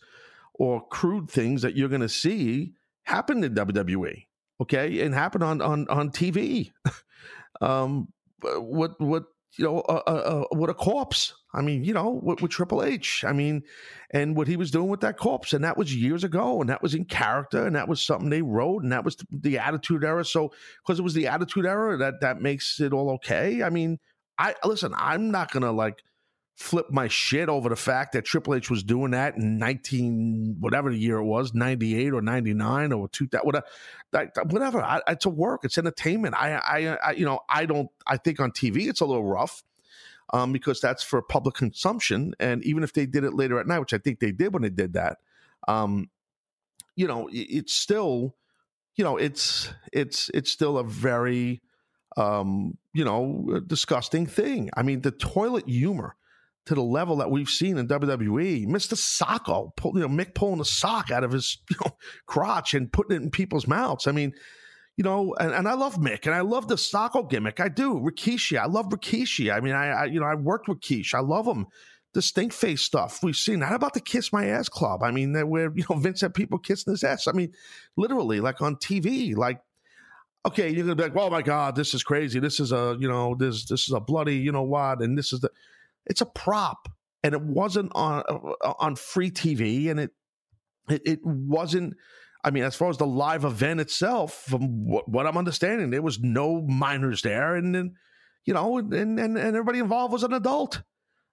[0.55, 4.25] or crude things that you're going to see happen in WWE.
[4.61, 6.73] Okay, and happen on on on TV.
[7.61, 8.09] um,
[8.41, 9.25] what what
[9.59, 11.35] you know, uh, what a corpse.
[11.55, 13.25] I mean, you know, with, with, Triple H.
[13.27, 13.62] I mean,
[14.11, 16.83] and what he was doing with that corpse, and that was years ago, and that
[16.83, 20.25] was in character, and that was something they wrote, and that was the Attitude Era.
[20.25, 23.62] So, because it was the Attitude Era, that that makes it all okay.
[23.62, 23.99] I mean,
[24.38, 24.92] I listen.
[24.97, 26.03] I'm not gonna like
[26.57, 30.90] flip my shit over the fact that Triple H was doing that in 19 whatever
[30.90, 33.66] the year it was 98 or 99 or 2000 whatever
[34.47, 34.83] whatever.
[34.83, 35.64] I, it's a work.
[35.64, 36.35] It's entertainment.
[36.35, 39.62] I, I, I you know I don't I think on TV it's a little rough
[40.33, 42.35] um, because that's for public consumption.
[42.40, 44.62] And even if they did it later at night which I think they did when
[44.62, 45.19] they did that
[45.69, 46.09] um,
[46.95, 48.35] you know it's still
[48.95, 51.61] you know it's it's it's still a very
[52.16, 54.71] um, you know disgusting thing.
[54.75, 56.16] I mean the toilet humor
[56.66, 58.66] to the level that we've seen in WWE.
[58.66, 58.94] Mr.
[58.94, 63.16] Socko, you know, Mick pulling a sock out of his you know, crotch and putting
[63.16, 64.07] it in people's mouths.
[64.07, 64.33] I mean,
[64.96, 67.61] you know, and, and I love Mick and I love the Socko gimmick.
[67.61, 67.94] I do.
[67.94, 69.55] Rikishi, I love Rikishi.
[69.55, 71.14] I mean, I, I you know, I worked with Kish.
[71.14, 71.66] I love him.
[72.14, 73.61] The stink face stuff we've seen.
[73.61, 75.02] How about the Kiss My Ass Club?
[75.02, 77.29] I mean, where you know Vince had people kissing his ass.
[77.29, 77.52] I mean,
[77.96, 79.37] literally, like on TV.
[79.37, 79.61] Like,
[80.46, 82.40] okay, you're gonna be like, "Oh my God, this is crazy.
[82.40, 85.35] This is a you know this this is a bloody you know what?" And this
[85.35, 85.50] is the
[86.07, 86.88] it's a prop,
[87.23, 90.11] and it wasn't on uh, on free TV, and it
[90.88, 91.95] it, it wasn't.
[92.45, 96.03] I mean, as far as the live event itself, from what, what I'm understanding, there
[96.03, 97.95] was no minors there, and then
[98.45, 100.83] you know, and, and and everybody involved was an adult.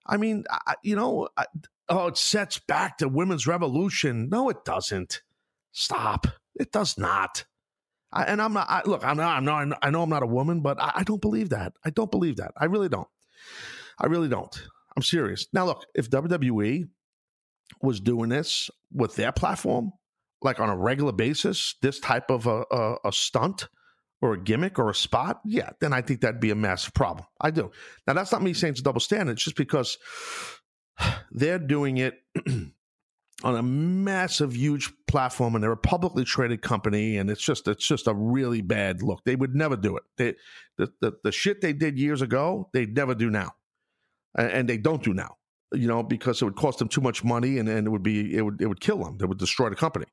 [0.06, 1.46] I mean, I, you know, I,
[1.90, 4.30] oh, it sets back the women's revolution.
[4.30, 5.22] No, it doesn't.
[5.72, 6.28] Stop.
[6.56, 7.46] It does not.
[8.12, 8.68] I, and I'm not.
[8.70, 9.38] I, look, I'm not.
[9.38, 9.80] I'm not.
[9.82, 11.74] I know I'm not a woman, but I, I don't believe that.
[11.86, 12.52] I don't believe that.
[12.58, 13.08] I really don't.
[14.00, 14.68] I really don't.
[14.96, 15.48] I'm serious.
[15.54, 16.88] Now, look, if WWE
[17.82, 19.92] was doing this with their platform,
[20.42, 23.68] like on a regular basis, this type of a, a, a stunt
[24.22, 27.26] or a gimmick or a spot, yeah, then I think that'd be a massive problem.
[27.42, 27.72] I do.
[28.08, 29.34] Now, that's not me saying it's double standard.
[29.34, 29.98] It's just because
[31.32, 32.22] they're doing it
[33.44, 37.88] on a massive, huge platform, and they're a publicly traded company, and it's just it's
[37.88, 39.24] just a really bad look.
[39.26, 40.04] They would never do it.
[40.18, 40.36] They
[40.78, 43.54] the the, the shit they did years ago, they'd never do now
[44.36, 45.36] and they don't do now.
[45.74, 48.36] You know, because it would cost them too much money, and, and it would be
[48.36, 49.18] it would it would kill them.
[49.20, 50.06] It would destroy the company,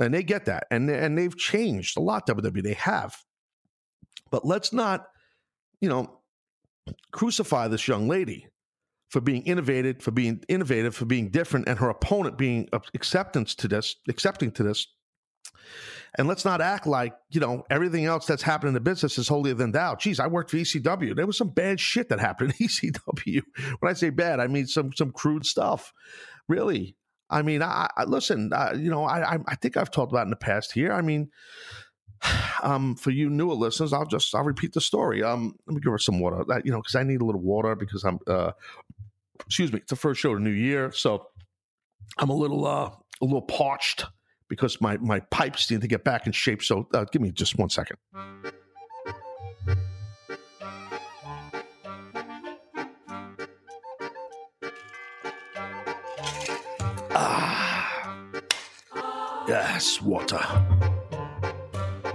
[0.00, 2.26] and they get that, and and they've changed a lot.
[2.26, 3.16] WWE they have,
[4.32, 5.06] but let's not,
[5.80, 6.20] you know,
[7.12, 8.48] crucify this young lady
[9.10, 13.54] for being innovative, for being innovative, for being different, and her opponent being uh, acceptance
[13.54, 14.88] to this, accepting to this
[16.16, 19.28] and let's not act like, you know, everything else that's happened in the business is
[19.28, 19.94] holier than thou.
[19.94, 21.14] Geez, I worked for ECW.
[21.14, 23.42] There was some bad shit that happened in ECW.
[23.80, 25.92] When I say bad, I mean some some crude stuff.
[26.48, 26.96] Really.
[27.28, 30.30] I mean, I, I listen, uh, you know, I, I think I've talked about in
[30.30, 30.92] the past here.
[30.92, 31.30] I mean,
[32.62, 35.22] um, for you newer listeners, I'll just I'll repeat the story.
[35.22, 36.44] Um, let me give her some water.
[36.46, 38.52] That you know, because I need a little water because I'm uh,
[39.44, 41.26] excuse me, it's the first show of the new year, so
[42.18, 42.90] I'm a little uh
[43.20, 44.04] a little parched
[44.48, 46.62] because my, my pipes need to get back in shape.
[46.62, 47.96] So uh, give me just one second.
[57.18, 58.42] Ah,
[59.48, 60.40] yes, water.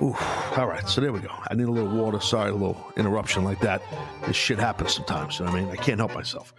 [0.01, 0.15] Ooh,
[0.57, 1.29] all right, so there we go.
[1.47, 2.19] I need a little water.
[2.19, 3.83] Sorry, a little interruption like that.
[4.25, 5.37] This shit happens sometimes.
[5.37, 5.71] You know what I mean?
[5.71, 6.53] I can't help myself.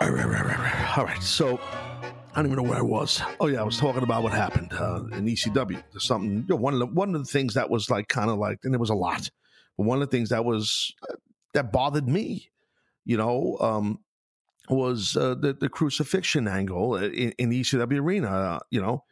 [0.00, 1.22] All right, all right.
[1.22, 1.60] So
[2.34, 3.22] I don't even know where I was.
[3.38, 5.80] Oh yeah, I was talking about what happened uh, in ECW.
[5.98, 6.38] Something.
[6.38, 8.58] You know, one of the one of the things that was like kind of like,
[8.64, 9.30] and there was a lot,
[9.76, 11.14] but one of the things that was uh,
[11.52, 12.50] that bothered me,
[13.04, 14.00] you know, um,
[14.68, 18.28] was uh, the the crucifixion angle in, in the ECW arena.
[18.28, 19.04] Uh, you know,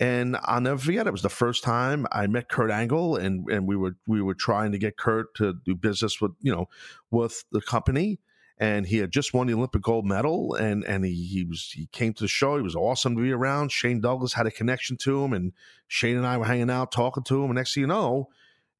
[0.00, 1.06] and I'll never forget.
[1.06, 4.34] It was the first time I met Kurt Angle, and and we were we were
[4.34, 6.70] trying to get Kurt to do business with you know
[7.10, 8.18] with the company
[8.62, 11.86] and he had just won the Olympic gold medal, and and he, he was he
[11.86, 12.56] came to the show.
[12.56, 13.72] He was awesome to be around.
[13.72, 15.52] Shane Douglas had a connection to him, and
[15.88, 17.50] Shane and I were hanging out, talking to him.
[17.50, 18.28] And next thing you know,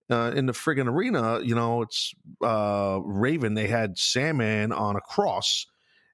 [0.09, 2.15] uh, in the friggin' arena, you know, it's
[2.45, 3.55] uh, Raven.
[3.55, 5.67] They had Sandman on a cross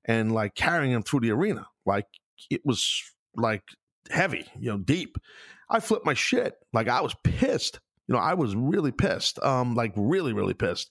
[0.07, 2.07] and like carrying him through the arena, like
[2.49, 3.03] it was
[3.37, 3.65] like
[4.09, 5.19] heavy, you know, deep.
[5.69, 6.55] I flipped my shit.
[6.73, 7.81] Like I was pissed.
[8.07, 9.39] You know, I was really pissed.
[9.43, 10.91] Um, like really, really pissed.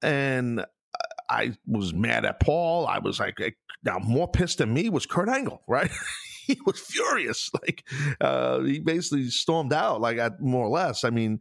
[0.00, 0.64] And
[1.28, 2.86] I was mad at Paul.
[2.86, 3.36] I was like,
[3.84, 5.90] now more pissed than me was Kurt Angle, right?
[6.46, 7.50] he was furious.
[7.62, 7.84] Like
[8.20, 11.04] uh, he basically stormed out, like I, more or less.
[11.04, 11.40] I mean,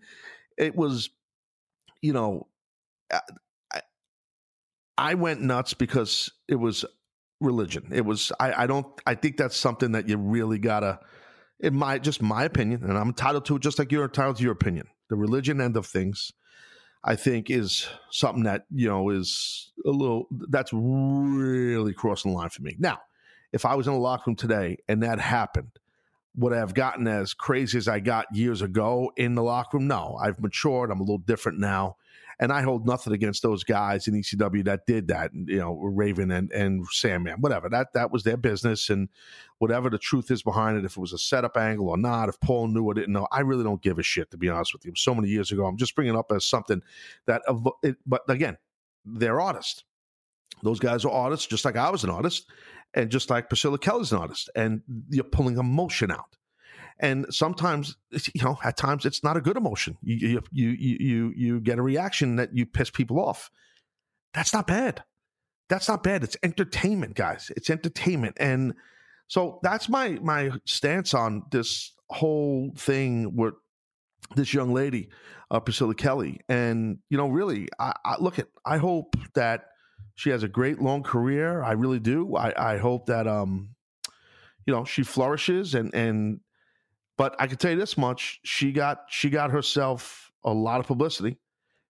[0.58, 1.10] it was,
[2.02, 2.48] you know,
[3.12, 3.82] I,
[4.98, 6.86] I went nuts because it was
[7.40, 7.90] religion.
[7.94, 11.00] It was I, I don't I think that's something that you really gotta
[11.60, 14.44] in my just my opinion, and I'm entitled to it just like you're entitled to
[14.44, 14.88] your opinion.
[15.10, 16.32] The religion end of things,
[17.04, 22.50] I think, is something that, you know, is a little that's really crossing the line
[22.50, 22.76] for me.
[22.80, 23.00] Now,
[23.54, 25.72] if I was in a locker room today and that happened,
[26.36, 29.88] would I have gotten as crazy as I got years ago in the locker room?
[29.88, 30.18] No.
[30.22, 30.92] I've matured.
[30.92, 31.98] I'm a little different now.
[32.40, 36.30] And I hold nothing against those guys in ECW that did that, you know, Raven
[36.32, 37.68] and, and Sandman, whatever.
[37.68, 38.90] That that was their business.
[38.90, 39.10] And
[39.58, 42.40] whatever the truth is behind it, if it was a setup angle or not, if
[42.40, 44.86] Paul knew or didn't know, I really don't give a shit, to be honest with
[44.86, 44.94] you.
[44.96, 46.82] So many years ago, I'm just bringing up as something
[47.26, 47.42] that,
[48.06, 48.58] but again,
[49.04, 49.84] they're artists.
[50.64, 52.50] Those guys are artists, just like I was an artist,
[52.94, 56.36] and just like Priscilla Kelly's an artist, and you're pulling emotion out
[57.00, 59.98] and sometimes you know at times it's not a good emotion.
[60.02, 63.50] You you you you, you get a reaction that you piss people off.
[64.34, 65.04] That's not bad.
[65.70, 66.24] That's not bad.
[66.24, 67.52] It's entertainment guys.
[67.56, 68.38] It's entertainment.
[68.40, 68.74] And
[69.28, 73.54] so that's my my stance on this whole thing with
[74.36, 75.10] this young lady
[75.52, 76.40] uh, priscilla kelly.
[76.50, 79.66] And you know really i, I look at i hope that
[80.16, 81.62] she has a great long career.
[81.64, 82.36] I really do.
[82.36, 83.70] I i hope that um
[84.66, 86.40] you know she flourishes and and
[87.18, 90.88] but I can tell you this much: she got she got herself a lot of
[90.88, 91.38] publicity,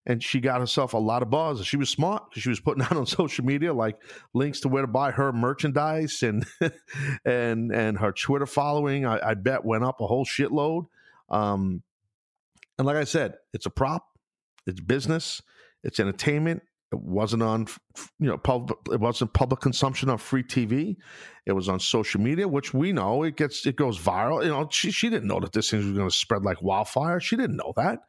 [0.06, 1.64] and she got herself a lot of buzz.
[1.66, 3.98] She was smart because she was putting out on social media like
[4.34, 6.46] links to where to buy her merchandise and
[7.26, 9.06] and and her Twitter following.
[9.06, 10.88] I, I bet went up a whole shitload.
[11.30, 11.84] Um,
[12.78, 14.06] and like I said, it's a prop,
[14.66, 15.42] it's business,
[15.84, 16.62] it's entertainment,
[16.92, 17.68] it wasn't on,
[18.20, 20.96] you know, public, it wasn't public consumption on free TV.
[21.46, 24.44] It was on social media, which we know it gets it goes viral.
[24.44, 27.20] You know, she she didn't know that this thing was going to spread like wildfire.
[27.20, 28.00] She didn't know that.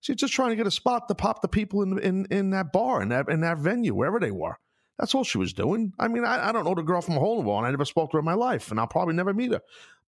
[0.00, 2.72] She's just trying to get a spot to pop the people in in in that
[2.72, 4.56] bar in that in that venue wherever they were.
[4.98, 5.92] That's all she was doing.
[5.98, 8.10] I mean, I, I don't know the girl from a hole and I never spoke
[8.10, 9.62] to her in my life, and I'll probably never meet her.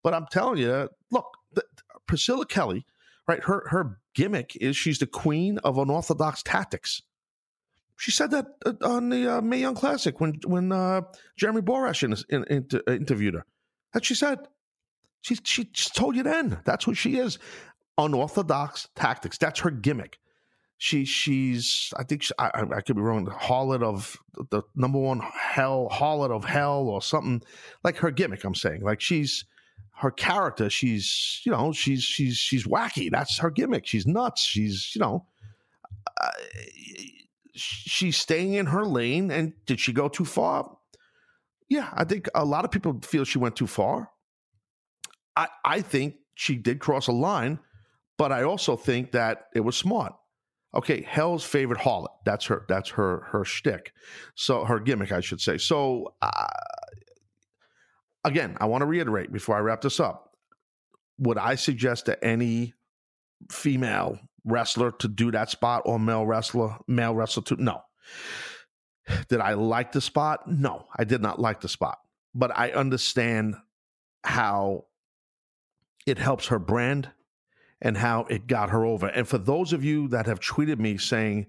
[0.03, 1.63] But I'm telling you, look, the,
[2.07, 2.85] Priscilla Kelly,
[3.27, 3.41] right?
[3.43, 7.01] Her her gimmick is she's the queen of unorthodox tactics.
[8.01, 11.01] She said that uh, on the uh, Mae Young Classic when when uh,
[11.37, 13.45] Jeremy Borash in, in, in, uh, interviewed her.
[13.93, 14.39] That she said.
[15.23, 16.57] She, she told you then.
[16.65, 17.37] That's what she is.
[17.99, 19.37] Unorthodox tactics.
[19.37, 20.17] That's her gimmick.
[20.79, 23.25] She she's I think she, I, I could be wrong.
[23.25, 24.17] The harlot of
[24.49, 27.43] the number one hell harlot of hell or something
[27.83, 28.43] like her gimmick.
[28.43, 29.45] I'm saying like she's
[29.97, 30.71] her character.
[30.71, 33.11] She's you know she's she's she's wacky.
[33.11, 33.85] That's her gimmick.
[33.85, 34.41] She's nuts.
[34.41, 35.27] She's you know.
[36.19, 36.31] Uh,
[37.53, 39.31] she's staying in her lane.
[39.31, 40.77] And did she go too far?
[41.69, 44.09] Yeah, I think a lot of people feel she went too far.
[45.35, 47.59] I, I think she did cross a line,
[48.17, 50.13] but I also think that it was smart.
[50.73, 52.09] Okay, Hell's favorite harlot.
[52.25, 52.65] That's her.
[52.67, 53.27] That's her.
[53.31, 53.93] Her shtick.
[54.35, 55.57] So her gimmick, I should say.
[55.57, 56.47] So uh,
[58.23, 60.31] again, I want to reiterate before I wrap this up.
[61.19, 62.73] Would I suggest to any
[63.49, 67.81] female wrestler to do that spot or male wrestler, male wrestler to no.
[69.29, 70.47] Did I like the spot?
[70.47, 71.97] No, I did not like the spot.
[72.33, 73.55] But I understand
[74.23, 74.85] how
[76.05, 77.09] it helps her brand
[77.81, 79.07] and how it got her over.
[79.07, 81.47] And for those of you that have tweeted me saying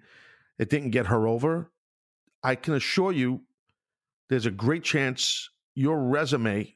[0.58, 1.70] it didn't get her over,
[2.42, 3.42] I can assure you
[4.28, 6.74] there's a great chance your resume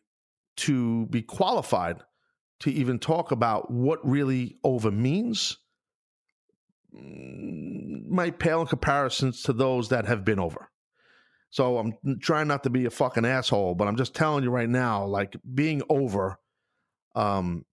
[0.56, 2.02] to be qualified
[2.60, 5.58] to even talk about what really over means
[6.96, 10.70] might pale in comparisons to those that have been over.
[11.50, 14.68] So I'm trying not to be a fucking asshole, but I'm just telling you right
[14.68, 16.38] now, like being over
[17.14, 17.64] um,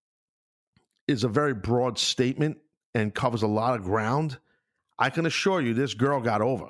[1.08, 2.58] is a very broad statement
[2.94, 4.40] and covers a lot of ground.
[5.00, 6.70] I can assure you this girl got over.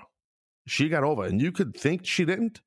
[0.65, 1.25] She got over.
[1.25, 2.61] And you could think she didn't.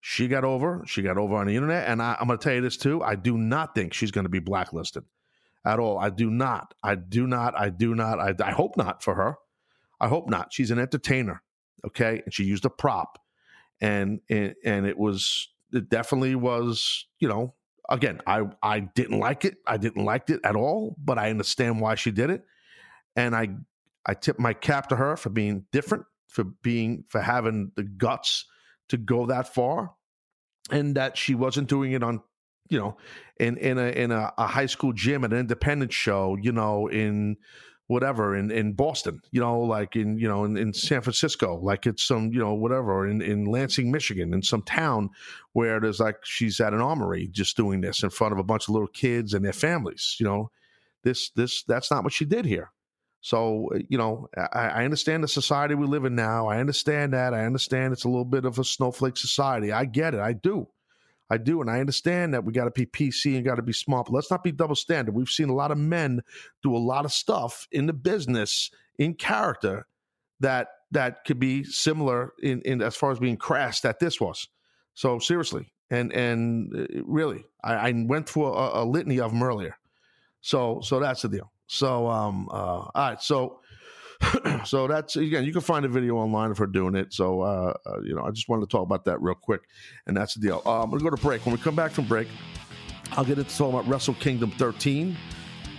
[0.00, 0.82] She got over.
[0.86, 1.88] She got over on the internet.
[1.88, 3.02] And I, I'm going to tell you this too.
[3.02, 5.04] I do not think she's going to be blacklisted
[5.64, 5.98] at all.
[5.98, 6.74] I do not.
[6.82, 7.58] I do not.
[7.58, 8.18] I do not.
[8.18, 9.36] I, I hope not for her.
[10.00, 10.52] I hope not.
[10.52, 11.42] She's an entertainer,
[11.86, 13.18] okay, and she used a prop,
[13.80, 17.54] and and, and it was it definitely was you know
[17.88, 19.58] again I I didn't like it.
[19.66, 22.44] I didn't like it at all, but I understand why she did it,
[23.14, 23.50] and I
[24.04, 28.46] I tip my cap to her for being different, for being for having the guts
[28.88, 29.92] to go that far,
[30.70, 32.22] and that she wasn't doing it on
[32.72, 32.96] you know,
[33.38, 37.36] in in a in a, a high school gym an independent show, you know, in
[37.88, 41.86] whatever in, in Boston, you know, like in, you know, in, in San Francisco, like
[41.86, 45.10] it's some, you know, whatever in, in Lansing, Michigan, in some town
[45.52, 48.66] where there's like she's at an armory just doing this in front of a bunch
[48.66, 50.50] of little kids and their families, you know.
[51.04, 52.70] This this that's not what she did here.
[53.20, 56.48] So, eh, you know, I, I understand the society we live in now.
[56.48, 57.34] I understand that.
[57.34, 59.72] I understand it's a little bit of a snowflake society.
[59.72, 60.20] I get it.
[60.20, 60.68] I do.
[61.32, 63.72] I do, and I understand that we got to be PC and got to be
[63.72, 64.06] smart.
[64.06, 65.14] But let's not be double standard.
[65.14, 66.20] We've seen a lot of men
[66.62, 69.86] do a lot of stuff in the business in character
[70.40, 74.46] that that could be similar in, in as far as being crass that this was.
[74.92, 79.42] So seriously, and and uh, really, I, I went through a, a, litany of them
[79.42, 79.78] earlier.
[80.42, 81.50] So so that's the deal.
[81.66, 83.61] So um uh, all right, so
[84.64, 87.12] so that's again, you can find a video online of her doing it.
[87.12, 89.62] So uh, uh, you know, I just wanted to talk about that real quick,
[90.06, 90.62] and that's the deal.
[90.64, 91.44] Uh, I'm gonna go to break.
[91.44, 92.28] When we come back from break,
[93.12, 95.16] I'll get into talking about Wrestle Kingdom 13,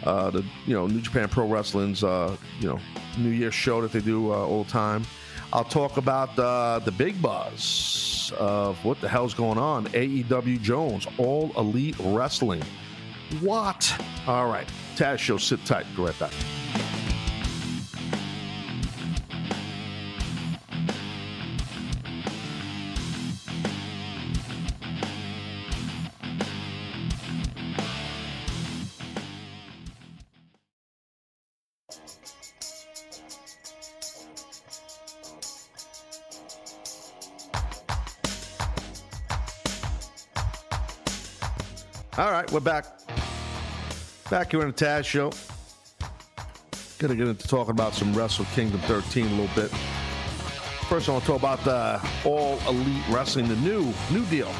[0.04, 2.80] uh, the you know New Japan Pro Wrestling's uh, you know
[3.18, 5.04] New Year's show that they do uh, all the time.
[5.52, 9.86] I'll talk about the big buzz of what the hell's going on.
[9.88, 12.64] AEW Jones, All Elite Wrestling.
[13.40, 13.96] What?
[14.28, 15.38] All right, Taz Show.
[15.38, 15.86] Sit tight.
[15.96, 16.34] Go right back.
[42.54, 42.86] We're back.
[44.30, 45.32] Back here in the Taz Show.
[47.00, 49.72] Gonna get into talking about some Wrestle Kingdom 13 a little bit.
[50.88, 54.54] First, I want to talk about the All Elite Wrestling, the new new deal.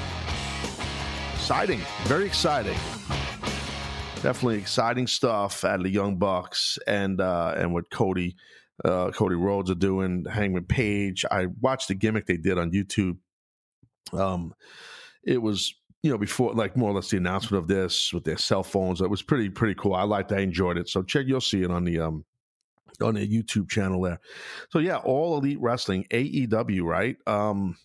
[1.36, 2.78] Exciting, very exciting.
[4.24, 8.36] Definitely exciting stuff out of the Young Bucks and uh, and what Cody
[8.84, 10.26] uh, Cody Rhodes are doing.
[10.28, 11.26] Hangman Page.
[11.30, 13.18] I watched the gimmick they did on YouTube.
[14.14, 14.56] Um,
[15.24, 18.38] it was you know, before like more or less the announcement of this with their
[18.38, 19.02] cell phones.
[19.02, 19.96] It was pretty pretty cool.
[19.96, 20.34] I liked.
[20.34, 20.90] I enjoyed it.
[20.90, 21.26] So check.
[21.26, 22.26] You'll see it on the um
[23.02, 24.20] on the YouTube channel there.
[24.70, 27.16] So yeah, all elite wrestling AEW right.
[27.26, 27.78] Um,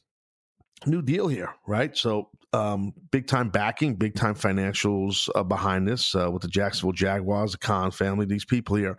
[0.86, 1.96] new deal here, right?
[1.96, 6.92] So um, big time backing, big time financials uh, behind this uh, with the Jacksonville
[6.92, 8.24] Jaguars, the Khan family.
[8.24, 8.96] These people here,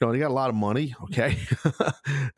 [0.00, 0.94] you know, they got a lot of money.
[1.04, 1.38] Okay,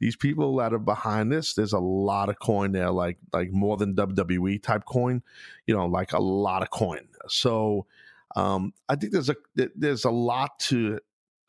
[0.01, 3.77] these people that are behind this, there's a lot of coin there, like like more
[3.77, 5.23] than WWE type coin.
[5.67, 7.09] You know, like a lot of coin.
[7.29, 7.87] So
[8.35, 9.37] um, I think there's a
[9.75, 11.01] there's a lot to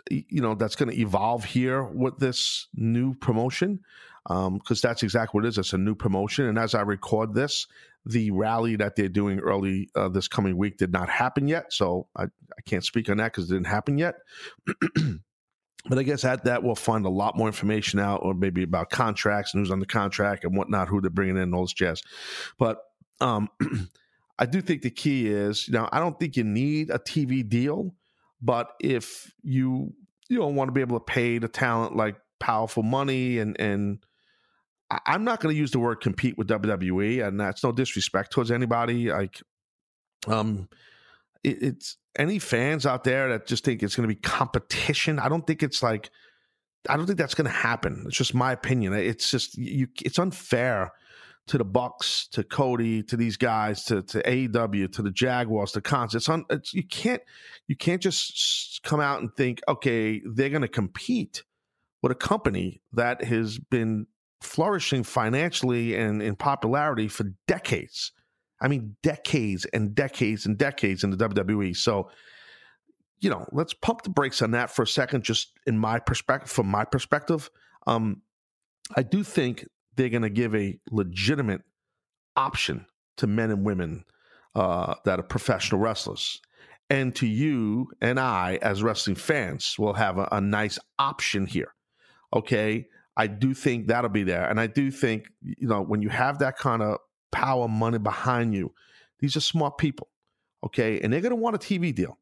[0.10, 3.80] you know that's going to evolve here with this new promotion
[4.26, 5.58] because um, that's exactly what it is.
[5.58, 7.68] It's a new promotion, and as I record this,
[8.06, 12.08] the rally that they're doing early uh, this coming week did not happen yet, so
[12.16, 14.16] I, I can't speak on that because it didn't happen yet.
[15.90, 18.90] but I guess at that we'll find a lot more information out, or maybe about
[18.90, 22.02] contracts and who's on the contract and whatnot, who they're bringing in, all this jazz.
[22.58, 22.80] But
[23.22, 23.50] um,
[24.40, 27.48] I do think the key is, you know, I don't think you need a TV
[27.48, 27.94] deal,
[28.42, 29.94] but if you
[30.30, 34.00] you don't want to be able to pay the talent like powerful money and and
[35.06, 38.52] I'm not going to use the word compete with WWE, and that's no disrespect towards
[38.52, 39.10] anybody.
[39.12, 39.42] Like,
[40.28, 40.68] um,
[41.44, 45.20] it, it's any fans out there that just think it's going to be competition.
[45.20, 46.10] I don't think it's like,
[46.90, 48.04] I don't think that's going to happen.
[48.08, 48.94] It's just my opinion.
[48.94, 49.88] It's just you.
[50.04, 50.92] It's unfair
[51.48, 55.82] to the Bucks, to Cody, to these guys, to to AEW, to the Jaguars, to
[55.82, 56.16] Khans.
[56.16, 56.46] It's on.
[56.50, 57.22] It's, you can't
[57.68, 61.44] you can't just come out and think, okay, they're going to compete
[62.02, 64.08] with a company that has been
[64.44, 68.12] flourishing financially and in popularity for decades.
[68.62, 71.76] I mean, decades and decades and decades in the WWE.
[71.76, 72.10] So,
[73.20, 76.50] you know, let's pump the brakes on that for a second, just in my perspective,
[76.50, 77.50] from my perspective.
[77.88, 78.22] Um,
[78.96, 81.62] I do think they're going to give a legitimate
[82.36, 82.86] option
[83.18, 84.06] to men and women
[84.56, 86.42] uh, that are professional wrestlers.
[86.90, 91.74] And to you and I, as wrestling fans, we'll have a, a nice option here.
[92.34, 92.88] Okay.
[93.16, 94.50] I do think that'll be there.
[94.50, 96.98] And I do think, you know, when you have that kind of
[97.32, 98.74] power money behind you,
[99.20, 100.10] these are smart people.
[100.66, 101.00] Okay.
[101.02, 102.18] And they're going to want a TV deal.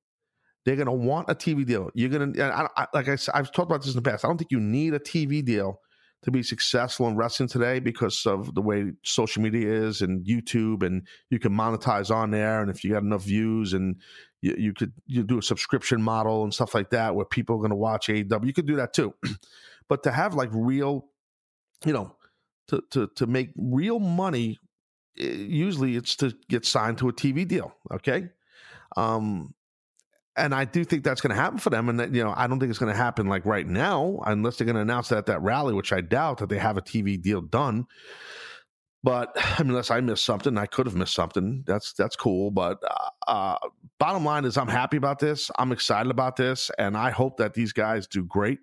[0.66, 1.90] They're going to want a TV deal.
[1.96, 4.26] You're going to, like I said, I've talked about this in the past.
[4.26, 5.80] I don't think you need a TV deal
[6.24, 10.84] to be successful in wrestling today because of the way social media is and YouTube,
[10.84, 12.62] and you can monetize on there.
[12.62, 13.96] And if you got enough views, and
[14.42, 17.60] you, you could you do a subscription model and stuff like that, where people are
[17.60, 19.16] going to watch AEW, you could do that too.
[19.92, 21.10] but to have like real,
[21.86, 22.16] you know,
[22.70, 24.58] to to to make real money,
[25.20, 27.76] eh, usually it's to get signed to a TV deal.
[27.92, 28.30] Okay.
[28.96, 29.54] Um,
[30.38, 31.90] and I do think that's going to happen for them.
[31.90, 34.56] And that, you know, I don't think it's going to happen like right now, unless
[34.56, 36.82] they're going to announce that at that rally, which I doubt that they have a
[36.82, 37.86] TV deal done.
[39.04, 41.66] But I mean, unless I missed something, I could have missed something.
[41.68, 42.50] That's that's cool.
[42.50, 43.58] But uh, uh,
[44.00, 45.52] bottom line is, I'm happy about this.
[45.60, 48.60] I'm excited about this, and I hope that these guys do great.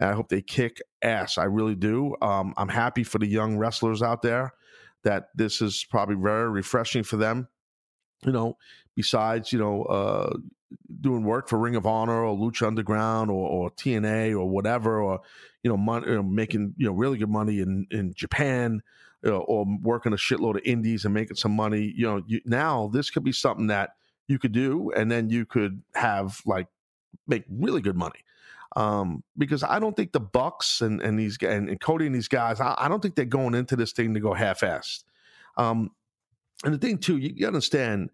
[0.00, 1.38] I hope they kick ass.
[1.38, 2.14] I really do.
[2.22, 4.52] Um, I'm happy for the young wrestlers out there
[5.04, 7.48] that this is probably very refreshing for them.
[8.24, 8.56] you know,
[8.96, 10.36] besides you know uh,
[11.00, 15.20] doing work for Ring of Honor or Lucha Underground or, or TNA or whatever, or
[15.62, 18.82] you know, know, making you know really good money in in Japan.
[19.24, 22.40] You know, or working a shitload of indies and making some money, you know, you,
[22.44, 23.96] now this could be something that
[24.28, 26.68] you could do, and then you could have like
[27.26, 28.20] make really good money.
[28.76, 32.28] Um, because I don't think the Bucks and and these and, and Cody and these
[32.28, 35.04] guys, I, I, don't think they're going into this thing to go half-assed.
[35.56, 35.90] Um,
[36.64, 38.10] and the thing too, you, you understand,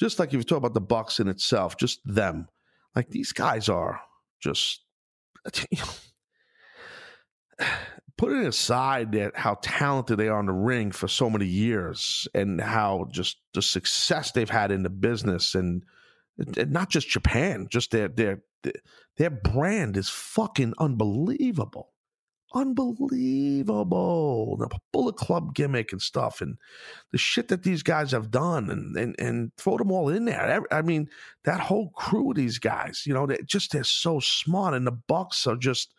[0.00, 2.48] just like if you talk about the Bucks in itself, just them,
[2.96, 4.00] like these guys are
[4.40, 4.80] just.
[8.16, 12.60] Putting aside that how talented they are in the ring for so many years and
[12.60, 15.84] how just the success they've had in the business and,
[16.36, 18.42] and not just Japan, just their their
[19.16, 21.92] their brand is fucking unbelievable
[22.54, 24.56] unbelievable.
[24.56, 26.56] The Bullet Club gimmick and stuff, and
[27.12, 30.62] the shit that these guys have done, and and and throw them all in there.
[30.70, 31.08] I mean,
[31.44, 34.92] that whole crew of these guys, you know, they just they're so smart, and the
[34.92, 35.94] Bucks are just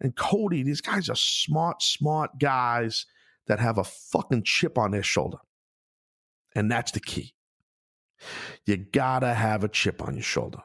[0.00, 0.62] and Cody.
[0.62, 3.06] These guys are smart, smart guys
[3.46, 5.38] that have a fucking chip on their shoulder,
[6.54, 7.34] and that's the key.
[8.66, 10.60] You gotta have a chip on your shoulder.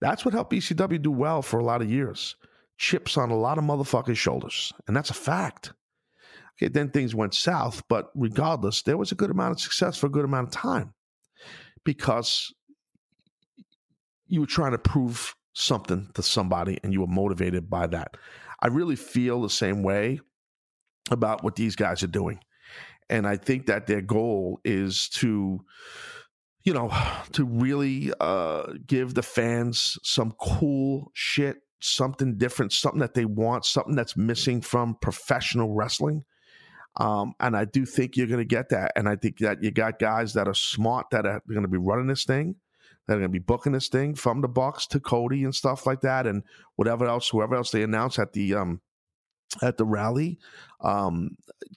[0.00, 2.36] That's what helped ECW do well for a lot of years
[2.78, 4.72] chips on a lot of motherfuckers' shoulders.
[4.86, 5.72] And that's a fact.
[6.56, 10.06] Okay, then things went south, but regardless, there was a good amount of success for
[10.06, 10.94] a good amount of time
[11.84, 12.52] because
[14.26, 18.16] you were trying to prove something to somebody and you were motivated by that.
[18.60, 20.20] I really feel the same way
[21.10, 22.40] about what these guys are doing.
[23.08, 25.64] And I think that their goal is to,
[26.68, 26.92] you know,
[27.32, 33.64] to really uh, give the fans some cool shit something different, something that they want,
[33.64, 36.26] something that's missing from professional wrestling.
[36.98, 38.92] Um, and I do think you're going to get that.
[38.96, 41.78] And I think that you got guys that are smart that are going to be
[41.78, 42.56] running this thing,
[43.06, 45.86] that are going to be booking this thing from the Bucks to Cody and stuff
[45.86, 46.42] like that, and
[46.76, 48.82] whatever else, whoever else they announce at the um,
[49.62, 50.38] at the rally.
[50.80, 51.36] Um,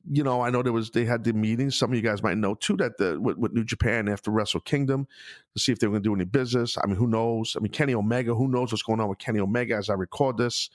[0.10, 1.76] you know, I know there was they had the meetings.
[1.76, 4.60] Some of you guys might know too that the with, with New Japan after Wrestle
[4.60, 5.08] Kingdom
[5.54, 6.78] to see if they were going to do any business.
[6.78, 7.56] I mean, who knows?
[7.58, 8.36] I mean, Kenny Omega.
[8.36, 10.70] Who knows what's going on with Kenny Omega as I record this?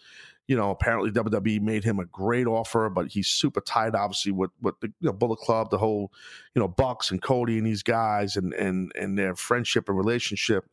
[0.49, 4.51] You know, apparently WWE made him a great offer, but he's super tight, obviously, with
[4.61, 6.13] with the you know, Bullet Club, the whole,
[6.55, 10.65] you know, Bucks and Cody and these guys, and and and their friendship and relationship.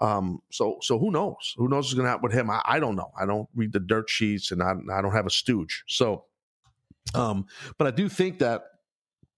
[0.00, 1.54] Um, so so who knows?
[1.56, 2.50] Who knows what's going to happen with him?
[2.50, 3.10] I, I, don't know.
[3.20, 5.84] I don't read the dirt sheets, and I I don't have a stooge.
[5.88, 6.24] So,
[7.14, 8.62] um, but I do think that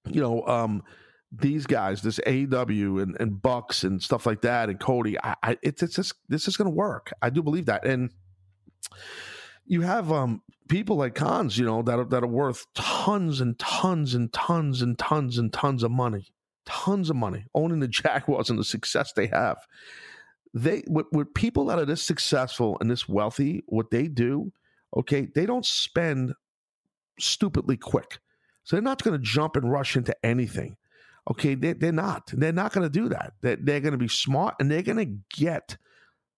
[0.09, 0.83] you know um
[1.33, 5.59] these guys, this AEW and, and Bucks and stuff like that, and Cody, I, I
[5.63, 7.13] it's it's just this is going to work.
[7.23, 8.11] I do believe that, and
[9.71, 13.59] you have um people like Khans, you know, that are, that are worth tons and
[13.59, 16.27] tons and tons and tons and tons of money,
[16.67, 19.57] tons of money, owning the Jaguars and the success they have
[20.55, 24.53] they with, people that are this successful and this wealthy, what they do,
[24.97, 26.35] okay, they don't spend
[27.19, 28.19] stupidly quick.
[28.65, 30.77] So they're not going to jump and rush into anything.
[31.31, 32.31] Okay, they, they're not.
[32.33, 33.35] They're not going to do that.
[33.41, 35.77] They're, they're going to be smart and they're going to get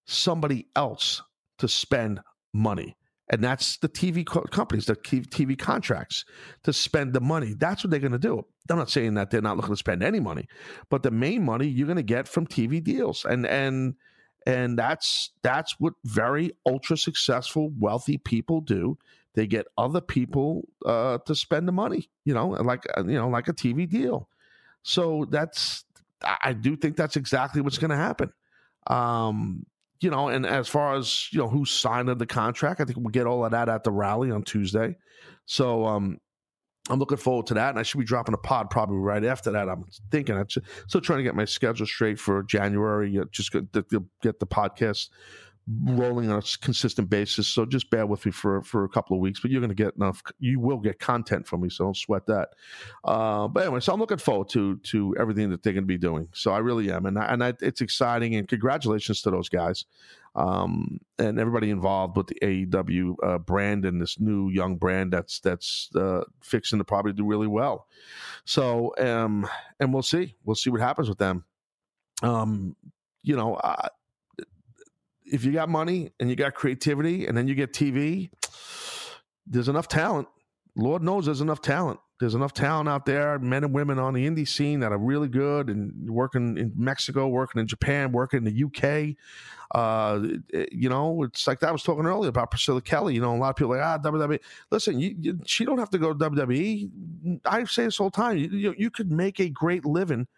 [0.07, 1.23] somebody else
[1.59, 2.21] to spend
[2.53, 2.97] money.
[3.33, 6.27] And that's the TV co- companies, the TV contracts
[6.65, 7.55] to spend the money.
[7.55, 8.45] That's what they're going to do.
[8.69, 10.47] I'm not saying that they're not looking to spend any money,
[10.91, 13.95] but the main money you're going to get from TV deals, and and
[14.47, 18.99] and that's that's what very ultra successful wealthy people do.
[19.35, 23.29] They get other people uh, to spend the money, you know, like uh, you know,
[23.29, 24.29] like a TV deal.
[24.83, 25.85] So that's
[26.23, 28.31] I do think that's exactly what's going to happen.
[28.87, 29.65] Um,
[30.03, 33.09] you know, and as far as you know, who signed the contract, I think we'll
[33.09, 34.97] get all of that at the rally on Tuesday.
[35.47, 36.19] So um,
[36.91, 39.53] I'm looking forward to that, and I should be dropping a pod probably right after
[39.53, 39.69] that.
[39.69, 43.19] I'm thinking I'm still trying to get my schedule straight for January.
[43.31, 45.09] Just get the, get the podcast
[45.85, 47.47] rolling on a consistent basis.
[47.47, 49.75] So just bear with me for for a couple of weeks, but you're going to
[49.75, 50.23] get enough.
[50.39, 52.51] You will get content from me, so don't sweat that.
[53.05, 55.99] Uh, but anyway, so I'm looking forward to to everything that they're going to be
[55.99, 56.29] doing.
[56.33, 58.35] So I really am, and I, and I, it's exciting.
[58.35, 59.85] And congratulations to those guys
[60.35, 65.41] um, and everybody involved with the AEW uh, brand and this new young brand that's
[65.41, 67.87] that's uh, fixing to probably do really well.
[68.45, 69.47] So um,
[69.79, 71.45] and we'll see, we'll see what happens with them.
[72.23, 72.77] Um,
[73.23, 73.89] you know, uh,
[75.33, 78.31] if you got money and you got creativity and then you get TV,
[79.47, 80.29] there's enough talent.
[80.77, 81.99] Lord knows there's enough talent.
[82.21, 85.27] There's enough talent out there, men and women on the indie scene that are really
[85.27, 89.17] good and working in Mexico, working in Japan, working in the UK.
[89.75, 90.21] Uh,
[90.71, 93.15] you know, it's like I was talking earlier about Priscilla Kelly.
[93.15, 94.39] You know, a lot of people are like ah WWE.
[94.71, 97.41] Listen, you, you, she don't have to go to WWE.
[97.45, 98.37] I say this all the time.
[98.37, 100.29] You, you, you could make a great living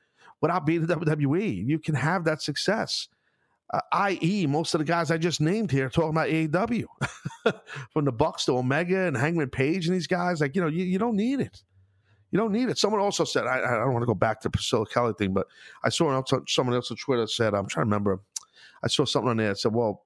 [0.41, 1.67] without being in WWE.
[1.67, 3.09] You can have that success.
[3.75, 6.85] Uh, i.e., most of the guys I just named here talking about AEW,
[7.93, 10.41] from the Bucks to Omega and Hangman Page and these guys.
[10.41, 11.63] Like you know, you, you don't need it.
[12.31, 12.79] You don't need it.
[12.79, 15.47] Someone also said, I, I don't want to go back to Priscilla Kelly thing, but
[15.83, 18.21] I saw someone else on Twitter said, I'm trying to remember.
[18.83, 20.05] I saw something on there that said, well,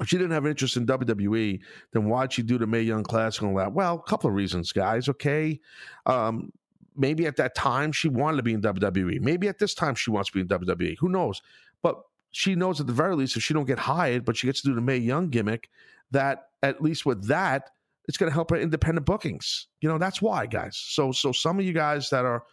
[0.00, 1.60] if she didn't have an interest in WWE,
[1.92, 3.72] then why'd she do the Mae Young Classic and all that?
[3.72, 5.08] Well, a couple of reasons, guys.
[5.08, 5.60] Okay.
[6.06, 6.52] Um,
[6.96, 9.20] maybe at that time she wanted to be in WWE.
[9.20, 10.96] Maybe at this time she wants to be in WWE.
[10.98, 11.42] Who knows?
[11.82, 11.96] But
[12.32, 14.68] she knows at the very least if she don't get hired, but she gets to
[14.68, 15.68] do the Mae Young gimmick,
[16.10, 17.70] that at least with that,
[18.08, 19.68] it's going to help her independent bookings.
[19.80, 20.76] You know, that's why, guys.
[20.76, 22.44] So, so some of you guys that are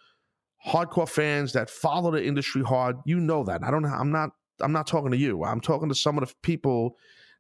[0.66, 3.64] hardcore fans that follow the industry hard, you know that.
[3.64, 3.86] I don't.
[3.86, 4.32] I'm not.
[4.60, 5.44] I'm not talking to you.
[5.44, 6.98] I'm talking to some of the people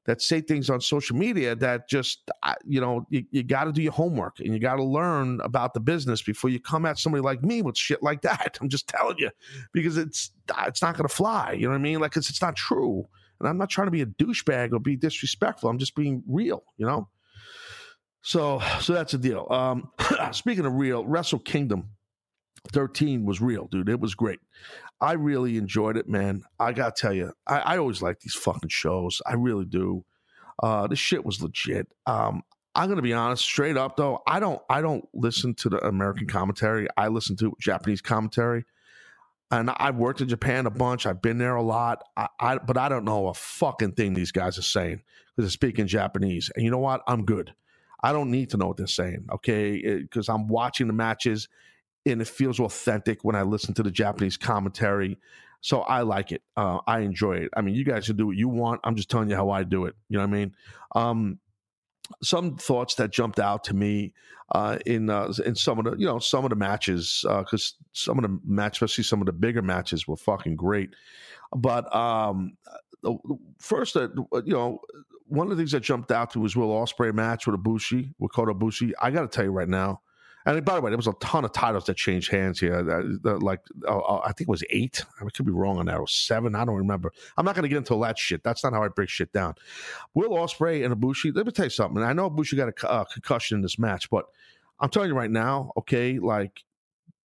[0.07, 2.31] that say things on social media that just
[2.65, 5.73] you know you, you got to do your homework and you got to learn about
[5.73, 8.57] the business before you come at somebody like me with shit like that.
[8.61, 9.29] I'm just telling you
[9.73, 10.31] because it's
[10.65, 11.99] it's not going to fly you know what i mean?
[11.99, 13.05] Like it's, it's not true.
[13.39, 15.69] And i'm not trying to be a douchebag or be disrespectful.
[15.69, 17.09] I'm just being real you know?
[18.21, 19.45] So so that's the deal.
[19.51, 19.91] Um
[20.31, 21.89] speaking of real wrestle kingdom
[22.71, 23.89] 13 was real, dude.
[23.89, 24.39] It was great.
[24.99, 26.43] I really enjoyed it, man.
[26.59, 29.21] I gotta tell you, I, I always like these fucking shows.
[29.25, 30.05] I really do.
[30.61, 31.87] Uh, this shit was legit.
[32.05, 32.43] Um,
[32.73, 34.21] I'm gonna be honest, straight up though.
[34.27, 36.87] I don't, I don't listen to the American commentary.
[36.97, 38.65] I listen to Japanese commentary.
[39.49, 41.05] And I've worked in Japan a bunch.
[41.05, 42.03] I've been there a lot.
[42.17, 45.03] I, I but I don't know a fucking thing these guys are saying
[45.35, 46.51] because they're speaking Japanese.
[46.55, 47.01] And you know what?
[47.07, 47.53] I'm good.
[48.03, 50.01] I don't need to know what they're saying, okay?
[50.01, 51.47] Because I'm watching the matches
[52.11, 55.17] and it feels authentic when I listen to the Japanese commentary.
[55.61, 56.41] So I like it.
[56.55, 57.49] Uh, I enjoy it.
[57.55, 58.81] I mean, you guys can do what you want.
[58.83, 59.95] I'm just telling you how I do it.
[60.09, 60.55] You know what I mean?
[60.95, 61.39] Um,
[62.21, 64.13] some thoughts that jumped out to me
[64.53, 67.83] uh, in uh, in some of the you know some of the matches because uh,
[67.91, 70.91] some of the matches, especially some of the bigger matches, were fucking great.
[71.55, 72.57] But um,
[73.59, 74.79] first, you know,
[75.27, 78.31] one of the things that jumped out to was Will Ospreay match with Ibushi with
[78.33, 78.93] Kota Ibushi.
[79.01, 80.01] I got to tell you right now,
[80.47, 82.81] and by the way, there was a ton of titles that changed hands here.
[83.21, 85.03] like uh, uh, I think it was eight.
[85.19, 85.97] I could be wrong on that.
[85.97, 86.55] Or seven.
[86.55, 87.11] I don't remember.
[87.35, 88.45] I'm not going to get into all that shit.
[88.45, 89.55] That's not how I break shit down.
[90.13, 91.35] Will Ospreay and Ibushi.
[91.35, 92.01] Let me tell you something.
[92.01, 94.27] I know Ibushi got a uh, concussion in this match, but
[94.79, 96.63] I'm telling you right now, okay, like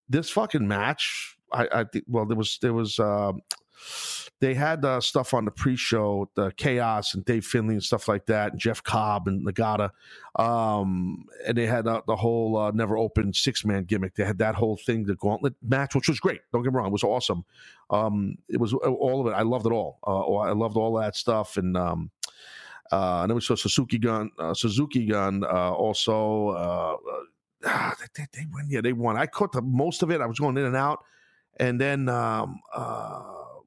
[0.08, 1.38] this fucking match.
[1.52, 2.06] I, I think.
[2.08, 2.98] Well, there was there was.
[2.98, 3.34] Uh,
[4.42, 8.26] they had uh, stuff on the pre-show, the Chaos and Dave Finlay and stuff like
[8.26, 9.90] that, and Jeff Cobb and Nagata,
[10.34, 14.16] um, and they had uh, the whole uh, never open six man gimmick.
[14.16, 16.40] They had that whole thing, the gauntlet match, which was great.
[16.52, 17.44] Don't get me wrong, it was awesome.
[17.90, 19.36] Um, it was uh, all of it.
[19.36, 20.00] I loved it all.
[20.04, 22.10] Uh, I loved all that stuff, and um,
[22.90, 26.98] uh, and then we saw Suzuki Gun, Suzuki Gun also.
[27.64, 28.66] Ah, they, they, they won.
[28.68, 29.16] Yeah, they won.
[29.16, 30.20] I caught the most of it.
[30.20, 31.04] I was going in and out,
[31.60, 32.08] and then.
[32.08, 32.60] Um,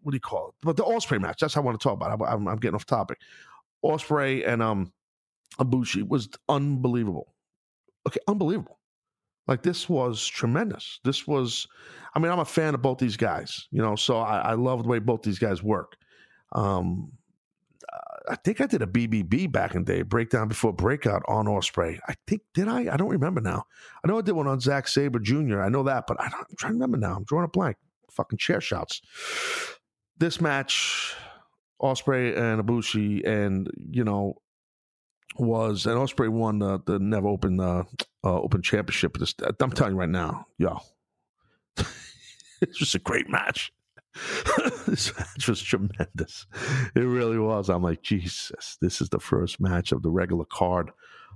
[0.05, 0.53] what do you call it?
[0.61, 1.39] But the Ospreay match.
[1.39, 2.21] That's how I want to talk about.
[2.21, 3.17] I, I'm, I'm getting off topic.
[3.83, 4.93] Ospreay and um,
[5.57, 7.33] Ibushi was unbelievable.
[8.07, 8.79] Okay, unbelievable.
[9.47, 10.99] Like this was tremendous.
[11.03, 11.67] This was,
[12.13, 13.67] I mean, I'm a fan of both these guys.
[13.71, 15.95] You know, so I, I love the way both these guys work.
[16.51, 17.11] Um,
[18.29, 21.99] I think I did a BBB back in the day, breakdown before breakout on Ospreay.
[22.07, 22.93] I think did I?
[22.93, 23.63] I don't remember now.
[24.03, 25.61] I know I did one on Zack Sabre Jr.
[25.61, 27.15] I know that, but I am trying to remember now.
[27.15, 27.77] I'm drawing a blank.
[28.11, 29.01] Fucking chair shots
[30.17, 31.15] this match,
[31.81, 34.41] Ospreay and Ibushi, and you know,
[35.37, 37.83] was and Ospreay won the, the Never Open uh,
[38.23, 39.17] uh, Open Championship.
[39.17, 40.79] This, I'm telling you right now, yo,
[42.61, 43.71] it's just a great match.
[44.87, 46.47] this match was tremendous.
[46.95, 47.69] It really was.
[47.69, 50.91] I'm like, Jesus, this is the first match of the regular card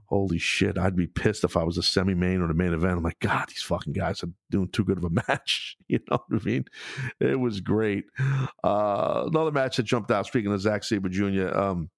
[0.10, 2.98] holy shit, I'd be pissed if I was a semi main or the main event.
[2.98, 5.78] I'm like, God, these fucking guys are doing too good of a match.
[5.88, 6.66] You know what I mean?
[7.20, 8.06] It was great.
[8.64, 11.90] Uh, another match that jumped out, speaking of Zack Sabre Jr., um,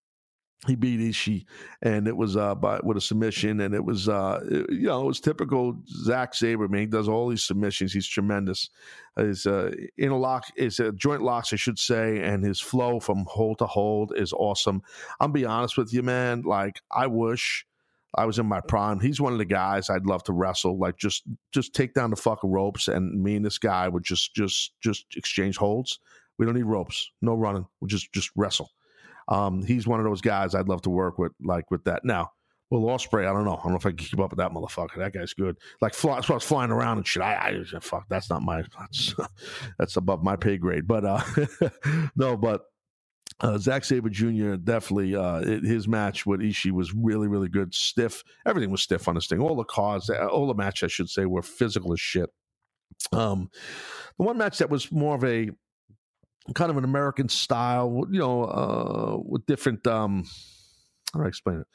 [0.68, 1.46] he beat Ishii,
[1.82, 5.08] and it was uh, by, with a submission, and it was uh, you know it
[5.08, 6.68] was typical Zack Sabre.
[6.68, 7.92] Man, he does all these submissions.
[7.92, 8.70] He's tremendous.
[9.18, 13.58] His uh, interlock is a joint locks, I should say, and his flow from hold
[13.58, 14.84] to hold is awesome.
[15.20, 16.44] I'm be honest with you, man.
[16.44, 17.66] Like I wish
[18.16, 19.00] I was in my prime.
[19.00, 20.78] He's one of the guys I'd love to wrestle.
[20.78, 24.36] Like just just take down the fucking ropes, and me and this guy would just
[24.36, 26.00] just just exchange holds.
[26.38, 27.68] We don't need ropes, no running.
[27.80, 28.72] We just just wrestle.
[29.28, 32.04] Um, he's one of those guys I'd love to work with, like with that.
[32.04, 32.32] Now,
[32.70, 33.58] Will Ospreay, I don't know.
[33.58, 34.98] I don't know if I can keep up with that motherfucker.
[34.98, 35.58] That guy's good.
[35.82, 37.22] Like fly, as far as flying around and shit.
[37.22, 38.06] I, I fuck.
[38.10, 38.64] That's not my.
[38.80, 39.14] That's,
[39.78, 40.88] that's above my pay grade.
[40.88, 41.22] But uh,
[42.16, 42.64] no, but
[43.42, 44.56] uh, Zack Sabre Jr.
[44.56, 47.74] definitely uh, it, his match with Ishii was really really good.
[47.74, 49.40] Stiff, everything was stiff on this thing.
[49.40, 52.30] All the cards, uh, all the match I should say, were physical as shit.
[53.12, 53.50] Um,
[54.18, 55.50] the one match that was more of a
[56.56, 59.86] kind of an American style, you know, uh, with different.
[59.88, 60.26] Um,
[61.14, 61.68] how do I explain it?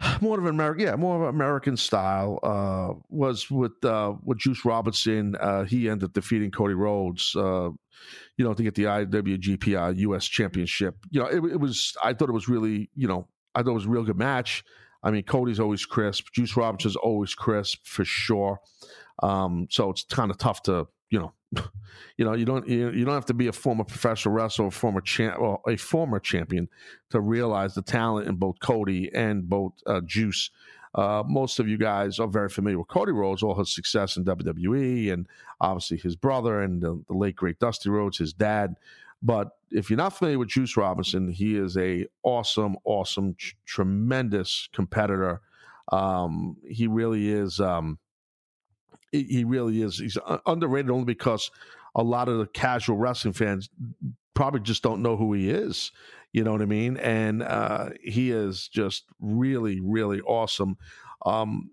[0.20, 4.38] More of an American, yeah, more of an American style uh, was with uh, with
[4.38, 5.34] Juice Robinson.
[5.40, 7.70] Uh, he ended up defeating Cody Rhodes, uh,
[8.36, 10.96] you know, to get the IWGP US Championship.
[11.10, 11.96] You know, it, it was.
[12.02, 13.26] I thought it was really, you know,
[13.56, 14.62] I thought it was a real good match.
[15.02, 16.26] I mean, Cody's always crisp.
[16.32, 18.60] Juice Robinson's always crisp for sure.
[19.22, 21.32] Um, so it's kind of tough to, you know,
[22.16, 24.70] you know, you don't you, you don't have to be a former professional wrestler or
[24.70, 26.68] former champ or a former champion
[27.10, 30.50] to realize the talent in both Cody and both uh, Juice.
[30.94, 34.24] Uh, most of you guys are very familiar with Cody Rhodes, all his success in
[34.24, 35.26] WWE, and
[35.60, 38.74] obviously his brother and the, the late great Dusty Rhodes, his dad.
[39.22, 43.36] But if you're not familiar with Juice Robinson, he is a awesome, awesome,
[43.66, 45.40] tremendous competitor.
[45.92, 47.60] Um, he really is.
[47.60, 47.98] Um,
[49.12, 49.98] he really is.
[49.98, 51.50] He's underrated only because
[51.94, 53.68] a lot of the casual wrestling fans
[54.34, 55.90] probably just don't know who he is.
[56.32, 56.96] You know what I mean?
[56.98, 60.76] And uh, he is just really, really awesome.
[61.24, 61.70] Um,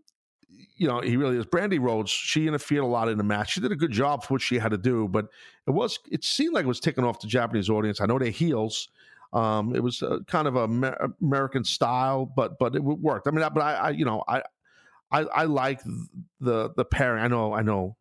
[0.77, 1.45] you know, he really is.
[1.45, 3.53] Brandi Rhodes, she interfered a lot in the match.
[3.53, 5.27] She did a good job for what she had to do, but
[5.67, 8.01] it was it seemed like it was taking off the Japanese audience.
[8.01, 8.89] I know they're heels.
[9.33, 13.27] Um, it was uh, kind of a American style, but but it worked.
[13.27, 14.43] I mean, but I, I you know, I
[15.11, 15.81] I, I like
[16.39, 17.23] the the pairing.
[17.23, 17.97] I know I know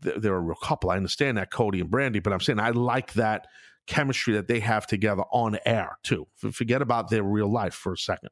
[0.00, 0.90] they're a real couple.
[0.90, 3.46] I understand that Cody and Brandi, but I'm saying I like that
[3.86, 6.26] chemistry that they have together on air too.
[6.36, 8.30] Forget about their real life for a second.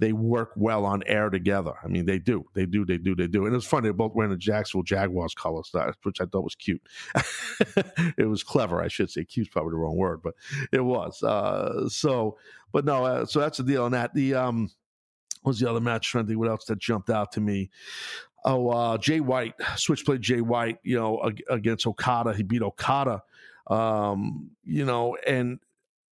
[0.00, 1.72] They work well on air together.
[1.82, 3.46] I mean, they do, they do, they do, they do.
[3.46, 5.72] And it's funny, they're both wearing the Jacksonville Jaguars colors,
[6.04, 6.82] which I thought was cute.
[8.16, 9.24] it was clever, I should say.
[9.24, 10.34] Cute's probably the wrong word, but
[10.72, 11.20] it was.
[11.22, 12.38] Uh, so,
[12.72, 14.14] but no, uh, so that's the deal on that.
[14.14, 14.70] The um,
[15.44, 16.10] was the other match?
[16.10, 17.70] Trying what else that jumped out to me.
[18.44, 22.34] Oh, uh, Jay White, Switchblade Jay White, you know, against Okada.
[22.34, 23.22] He beat Okada,
[23.66, 25.58] um, you know, and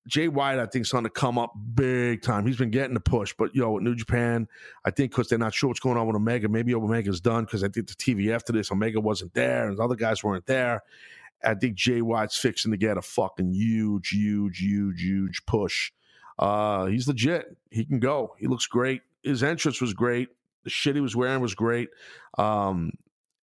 [0.07, 2.47] Jay White, I think, is on to come up big time.
[2.47, 4.47] He's been getting the push, but yo, with New Japan,
[4.85, 6.49] I think because they're not sure what's going on with Omega.
[6.49, 9.83] Maybe Omega's done because I think the TV after this, Omega wasn't there and the
[9.83, 10.83] other guys weren't there.
[11.45, 15.93] I think Jay White's fixing to get a fucking huge, huge, huge, huge push.
[16.39, 17.57] Uh, he's legit.
[17.71, 18.35] He can go.
[18.39, 20.29] He looks great his entrance was great.
[20.65, 21.89] The shit he was wearing was great.
[22.39, 22.93] Um,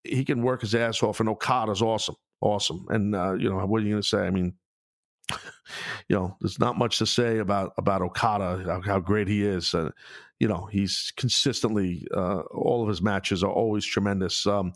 [0.04, 2.86] he can work his ass off, and Okada's awesome, awesome.
[2.90, 4.26] And uh, you know, what are you going to say?
[4.26, 4.54] I mean,
[6.10, 9.74] you know, there's not much to say about about Okada, how, how great he is.
[9.74, 9.92] Uh,
[10.40, 14.46] you know, he's consistently uh, all of his matches are always tremendous.
[14.46, 14.74] Um,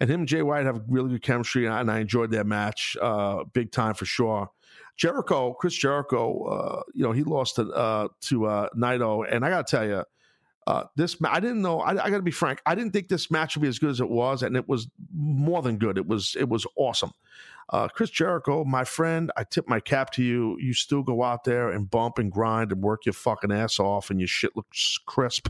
[0.00, 3.44] and him and Jay White have really good chemistry, and I enjoyed that match uh,
[3.52, 4.48] big time for sure.
[4.96, 9.50] Jericho, Chris Jericho, uh, you know, he lost to uh, to uh, Naito, and I
[9.50, 10.04] got to tell you,
[10.68, 11.80] uh, this I didn't know.
[11.80, 12.60] I, I got to be frank.
[12.66, 14.86] I didn't think this match would be as good as it was, and it was
[15.14, 15.96] more than good.
[15.96, 17.12] It was it was awesome.
[17.70, 20.58] Uh, Chris Jericho, my friend, I tip my cap to you.
[20.60, 24.10] You still go out there and bump and grind and work your fucking ass off,
[24.10, 25.48] and your shit looks crisp,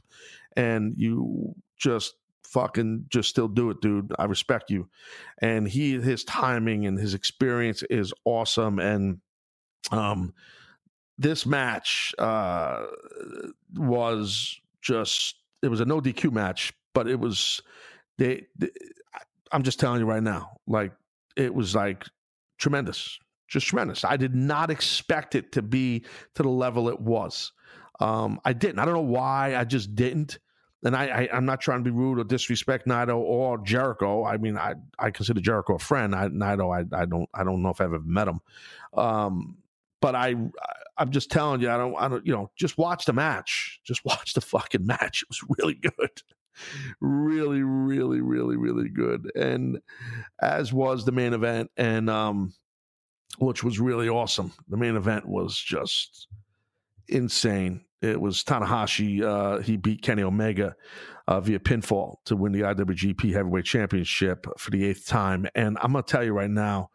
[0.57, 2.15] and you just
[2.45, 4.13] fucking just still do it, dude.
[4.21, 4.89] I respect you.
[5.43, 8.79] And he, his timing and his experience is awesome.
[8.79, 9.19] And
[9.91, 10.33] um,
[11.19, 12.87] this match uh,
[13.75, 17.61] was just it was a no DQ match, but it was
[18.19, 18.71] they, they
[19.53, 20.93] I'm just telling you right now, like
[21.37, 22.05] it was like
[22.59, 23.19] tremendous,
[23.49, 24.05] just tremendous.
[24.05, 26.05] I did not expect it to be
[26.35, 27.53] to the level it was.
[28.01, 28.79] Um, I didn't.
[28.79, 29.57] I don't know why.
[29.57, 30.39] I just didn't.
[30.85, 34.25] And I, I am not trying to be rude or disrespect Naito or Jericho.
[34.25, 36.15] I mean, I I consider Jericho a friend.
[36.15, 38.41] I Naito, I I don't I don't know if I've ever met him.
[38.95, 39.57] Um,
[40.01, 40.37] but I
[40.99, 43.81] I'm just telling you, I don't, I don't, you know, just watch the match.
[43.85, 45.23] Just watch the fucking match.
[45.23, 46.23] It was really good.
[47.01, 49.31] really, really, really, really good.
[49.35, 49.79] And
[50.41, 52.53] as was the main event, and um,
[53.39, 54.53] which was really awesome.
[54.69, 56.29] The main event was just
[57.09, 57.85] insane.
[58.01, 59.23] It was Tanahashi.
[59.23, 60.75] Uh, he beat Kenny Omega
[61.27, 65.47] uh, via pinfall to win the IWGP Heavyweight Championship for the eighth time.
[65.55, 66.91] And I'm gonna tell you right now,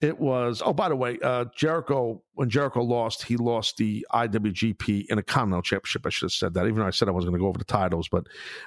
[0.00, 5.08] it was, oh, by the way, uh, Jericho, when Jericho lost, he lost the IWGP
[5.08, 6.06] Intercontinental Championship.
[6.06, 7.58] I should have said that, even though I said I was going to go over
[7.58, 8.26] the titles, but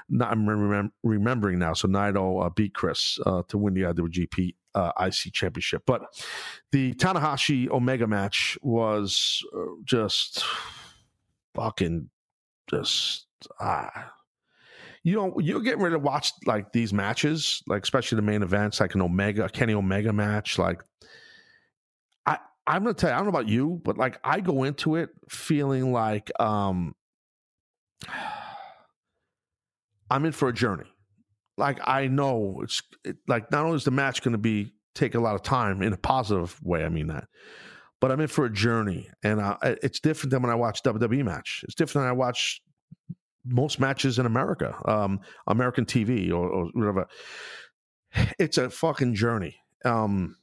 [0.09, 1.73] not, I'm remem- remembering now.
[1.73, 5.83] So Naito uh, beat Chris uh, to win the IWGP uh, IC Championship.
[5.85, 6.01] But
[6.71, 10.43] the Tanahashi Omega match was uh, just
[11.55, 12.09] fucking
[12.69, 13.27] just.
[13.59, 14.11] Ah,
[15.03, 18.79] you know, you're getting ready to watch like these matches, like especially the main events,
[18.79, 20.59] like an Omega, Kenny Omega match.
[20.59, 20.83] Like,
[22.71, 25.09] I'm gonna tell you, I don't know about you, but like I go into it
[25.29, 26.95] feeling like um
[30.09, 30.87] I'm in for a journey.
[31.57, 35.15] like I know it's it, like not only is the match going to be take
[35.15, 37.25] a lot of time in a positive way, I mean that,
[37.99, 41.65] but I'm in for a journey, and it's different than when I watch WWE match.
[41.65, 42.61] It's different than I watch
[43.45, 47.07] most matches in America, um, American TV or, or, whatever.
[48.39, 49.57] It's a fucking journey.
[49.83, 50.37] Um,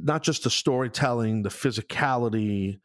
[0.00, 2.80] not just the storytelling, the physicality,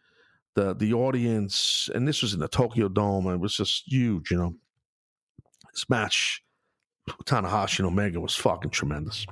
[0.56, 3.28] the the audience, and this was in the Tokyo Dome.
[3.28, 4.56] It was just huge, you know.
[5.74, 6.44] This match,
[7.26, 9.26] Tanahashi and Omega was fucking tremendous.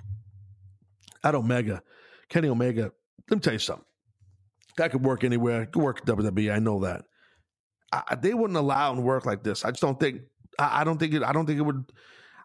[1.23, 1.81] At Omega,
[2.29, 2.91] Kenny Omega,
[3.29, 3.85] let me tell you something.
[4.75, 6.53] Guy could work anywhere, could work at WWE.
[6.53, 7.05] I know that.
[7.91, 9.63] I, they wouldn't allow him to work like this.
[9.63, 10.21] I just don't think.
[10.59, 11.23] I, I don't think it.
[11.23, 11.91] I don't think it would.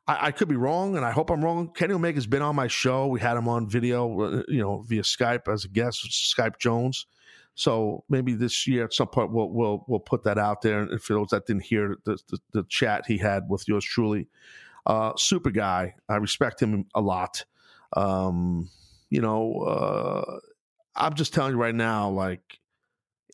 [0.07, 1.72] I, I, could be wrong, and I hope I'm wrong.
[1.72, 3.07] Kenny Omega's been on my show.
[3.07, 6.05] We had him on video, uh, you know, via Skype as a guest,
[6.36, 7.07] Skype Jones.
[7.55, 10.80] So maybe this year at some point we'll we'll we'll put that out there.
[10.80, 14.28] And for those that didn't hear the, the, the chat he had with yours truly,
[14.86, 15.94] uh, super guy.
[16.09, 17.44] I respect him a lot.
[17.94, 18.70] Um,
[19.11, 20.38] you know, uh,
[20.94, 22.61] I'm just telling you right now, like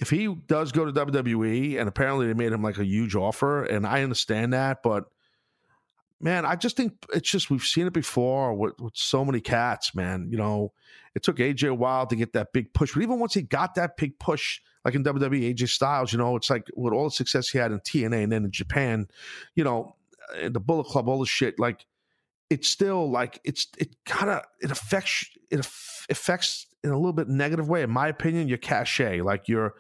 [0.00, 3.64] if he does go to WWE, and apparently they made him like a huge offer,
[3.64, 5.04] and I understand that, but
[6.20, 9.94] man, I just think it's just we've seen it before with, with so many cats,
[9.94, 10.28] man.
[10.30, 10.72] You know,
[11.14, 13.74] it took AJ a while to get that big push, but even once he got
[13.74, 17.10] that big push, like in WWE, AJ Styles, you know, it's like with all the
[17.10, 19.08] success he had in TNA and then in Japan,
[19.54, 19.96] you know,
[20.40, 21.86] in the Bullet Club, all the shit, like
[22.50, 25.60] it's still like it's it kind of it affects it
[26.08, 29.74] affects in a little bit negative way, in my opinion, your cachet, like your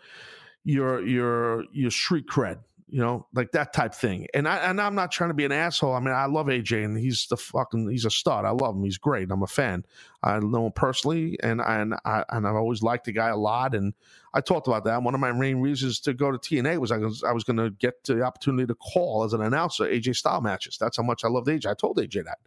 [0.64, 2.58] your your your street cred,
[2.88, 4.28] you know, like that type thing.
[4.32, 5.94] And I and I'm not trying to be an asshole.
[5.94, 8.44] I mean, I love AJ and he's the fucking he's a stud.
[8.44, 8.84] I love him.
[8.84, 9.30] He's great.
[9.30, 9.84] I'm a fan.
[10.22, 13.36] I know him personally and I, and I and I've always liked the guy a
[13.36, 13.74] lot.
[13.74, 13.92] And
[14.34, 15.02] I talked about that.
[15.02, 17.56] One of my main reasons to go to TNA was I was I was going
[17.56, 20.78] to get the opportunity to call as an announcer AJ Styles matches.
[20.78, 21.66] That's how much I loved AJ.
[21.66, 22.38] I told AJ that.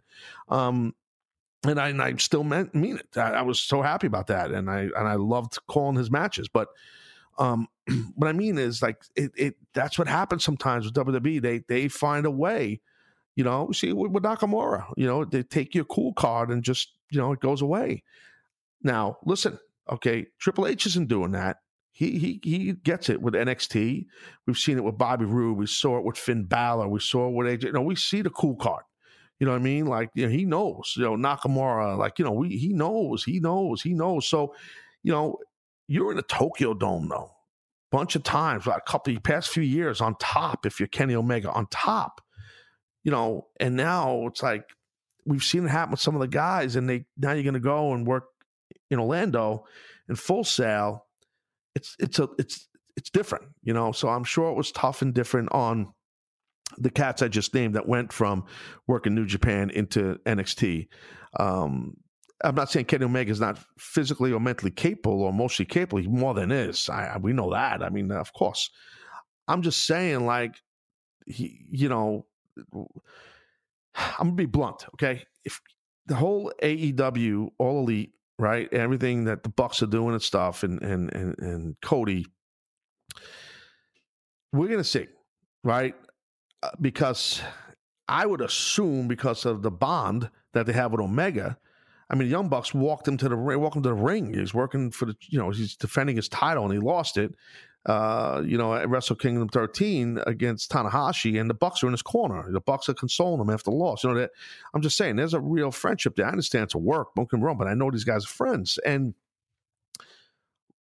[0.48, 0.94] Um,
[1.66, 3.18] and I, and I still meant, mean it.
[3.18, 6.48] I, I was so happy about that, and I and I loved calling his matches.
[6.48, 6.68] But
[7.38, 7.68] um,
[8.14, 11.40] what I mean is like it, it that's what happens sometimes with WWE.
[11.42, 12.80] They they find a way,
[13.36, 13.70] you know.
[13.72, 17.32] See with, with Nakamura, you know, they take your cool card and just you know
[17.32, 18.02] it goes away.
[18.82, 19.58] Now listen,
[19.90, 21.58] okay, Triple H isn't doing that.
[21.92, 24.06] He he he gets it with NXT.
[24.46, 25.58] We've seen it with Bobby Roode.
[25.58, 26.88] We saw it with Finn Balor.
[26.88, 27.64] We saw it with AJ.
[27.64, 28.84] You know, we see the cool card.
[29.38, 29.86] You know what I mean?
[29.86, 30.94] Like you know, he knows.
[30.96, 31.98] You know Nakamura.
[31.98, 33.24] Like you know, we he knows.
[33.24, 33.82] He knows.
[33.82, 34.26] He knows.
[34.26, 34.54] So,
[35.02, 35.38] you know,
[35.88, 37.32] you're in the Tokyo Dome though,
[37.90, 40.66] bunch of times, a couple past few years on top.
[40.66, 42.20] If you're Kenny Omega on top,
[43.04, 44.64] you know, and now it's like
[45.26, 47.60] we've seen it happen with some of the guys, and they now you're going to
[47.60, 48.24] go and work
[48.90, 49.64] in Orlando
[50.08, 51.06] in Full Sail.
[51.74, 53.92] It's it's a it's it's different, you know.
[53.92, 55.92] So I'm sure it was tough and different on
[56.78, 58.44] the cats I just named that went from
[58.86, 60.88] working New Japan into NXT.
[61.38, 61.96] Um,
[62.42, 65.98] I'm not saying Kenny Omega is not physically or mentally capable or mostly capable.
[65.98, 66.88] He more than is.
[66.88, 67.82] I, we know that.
[67.82, 68.70] I mean, of course.
[69.46, 70.54] I'm just saying, like,
[71.26, 72.26] he, you know,
[72.72, 72.88] I'm
[74.18, 75.24] gonna be blunt, okay?
[75.44, 75.60] If
[76.06, 80.80] the whole AEW, all elite, right, everything that the Bucks are doing and stuff, and
[80.82, 82.26] and and, and Cody,
[84.52, 85.08] we're gonna see,
[85.64, 85.94] right?
[86.62, 87.42] Uh, because
[88.08, 91.58] I would assume because of the bond that they have with Omega
[92.10, 93.62] I mean, Young Bucks walked him to the ring.
[93.62, 94.34] Him to the ring.
[94.34, 97.34] He's working for the, you know, he's defending his title and he lost it.
[97.86, 102.02] Uh, you know, at Wrestle Kingdom 13 against Tanahashi, and the Bucks are in his
[102.02, 102.44] corner.
[102.52, 104.04] The Bucks are consoling him after the loss.
[104.04, 104.32] You know that.
[104.74, 106.26] I'm just saying, there's a real friendship there.
[106.26, 108.78] I understand it's a work, don't get wrong, but I know these guys are friends,
[108.84, 109.14] and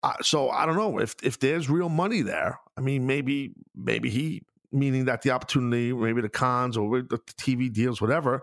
[0.03, 2.61] uh, so I don't know if if there's real money there.
[2.79, 7.71] I mean, maybe maybe he meaning that the opportunity, maybe the Khans or the TV
[7.71, 8.43] deals, whatever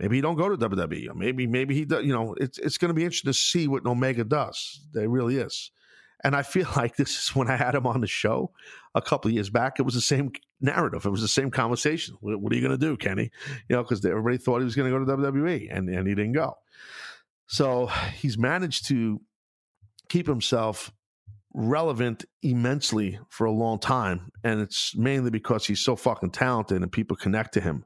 [0.00, 1.14] Maybe he don't go to WWE.
[1.14, 2.04] Maybe maybe he does.
[2.04, 4.80] You know, it's it's going to be interesting to see what Omega does.
[4.92, 5.70] There really is.
[6.24, 8.50] And I feel like this is when I had him on the show
[8.94, 9.78] a couple years back.
[9.78, 11.04] It was the same narrative.
[11.04, 12.16] It was the same conversation.
[12.20, 13.30] What, what are you going to do, Kenny?
[13.68, 16.14] You know, because everybody thought he was going to go to WWE, and and he
[16.14, 16.54] didn't go.
[17.46, 19.20] So he's managed to
[20.08, 20.92] keep himself
[21.52, 26.92] relevant immensely for a long time, and it's mainly because he's so fucking talented and
[26.92, 27.84] people connect to him.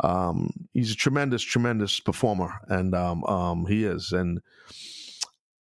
[0.00, 4.12] Um, he's a tremendous, tremendous performer, and um, um, he is.
[4.12, 4.40] And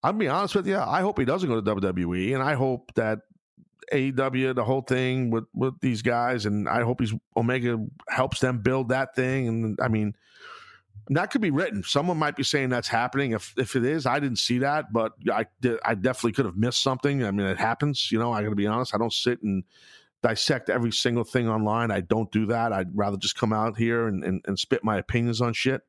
[0.04, 2.94] I'll be honest with you, I hope he doesn't go to WWE, and I hope
[2.96, 3.20] that
[3.92, 7.78] AEW, the whole thing with with these guys, and I hope he's Omega
[8.08, 9.48] helps them build that thing.
[9.48, 10.16] And I mean,
[11.12, 11.84] that could be written.
[11.84, 13.32] Someone might be saying that's happening.
[13.32, 15.46] If if it is, I didn't see that, but I
[15.84, 17.24] I definitely could have missed something.
[17.24, 18.12] I mean, it happens.
[18.12, 18.96] You know, I got to be honest.
[18.96, 19.64] I don't sit and
[20.24, 21.92] dissect every single thing online.
[21.92, 22.72] I don't do that.
[22.72, 25.82] I'd rather just come out here and, and, and spit my opinions on shit.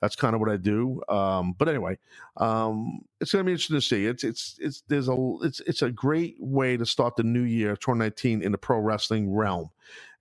[0.00, 1.00] That's kind of what I do.
[1.08, 1.98] Um, but anyway,
[2.36, 4.06] um, it's going to be interesting to see.
[4.06, 7.76] It's it's it's there's a it's it's a great way to start the new year
[7.76, 9.70] 2019 in the pro wrestling realm.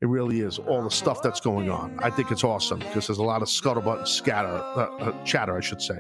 [0.02, 1.98] It really is all the stuff that's going on.
[2.04, 5.58] I think it's awesome because there's a lot of scuttlebutt and scatter uh, uh, chatter,
[5.58, 6.00] I should say.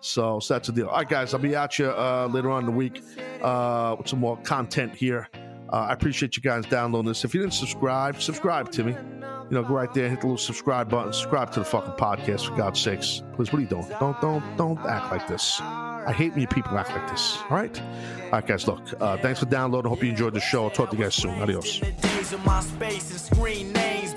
[0.00, 0.88] So, so that's the deal.
[0.88, 3.02] All right, guys, I'll be at you uh, later on in the week
[3.42, 5.28] uh, with some more content here.
[5.72, 7.24] Uh, I appreciate you guys downloading this.
[7.24, 8.92] If you didn't subscribe, subscribe to me.
[9.48, 12.48] You know, go right there, hit the little subscribe button, subscribe to the fucking podcast
[12.48, 13.22] for God's sakes.
[13.34, 13.86] Please, what are you doing?
[14.00, 15.60] Don't, don't, don't act like this.
[15.60, 17.38] I hate when people act like this.
[17.50, 17.80] All right,
[18.24, 18.66] all right, guys.
[18.66, 19.88] Look, uh, thanks for downloading.
[19.88, 20.64] Hope you enjoyed the show.
[20.64, 21.40] I'll talk to you guys soon.
[21.40, 21.80] Adios.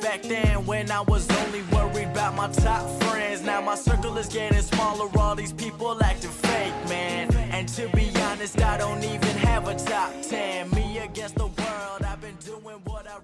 [0.01, 4.27] Back then, when I was only worried about my top friends, now my circle is
[4.27, 5.09] getting smaller.
[5.19, 7.38] All these people acting fake, man.
[7.75, 10.69] To be honest, I don't even have a top ten.
[10.71, 13.19] Me against the world, I've been doing what I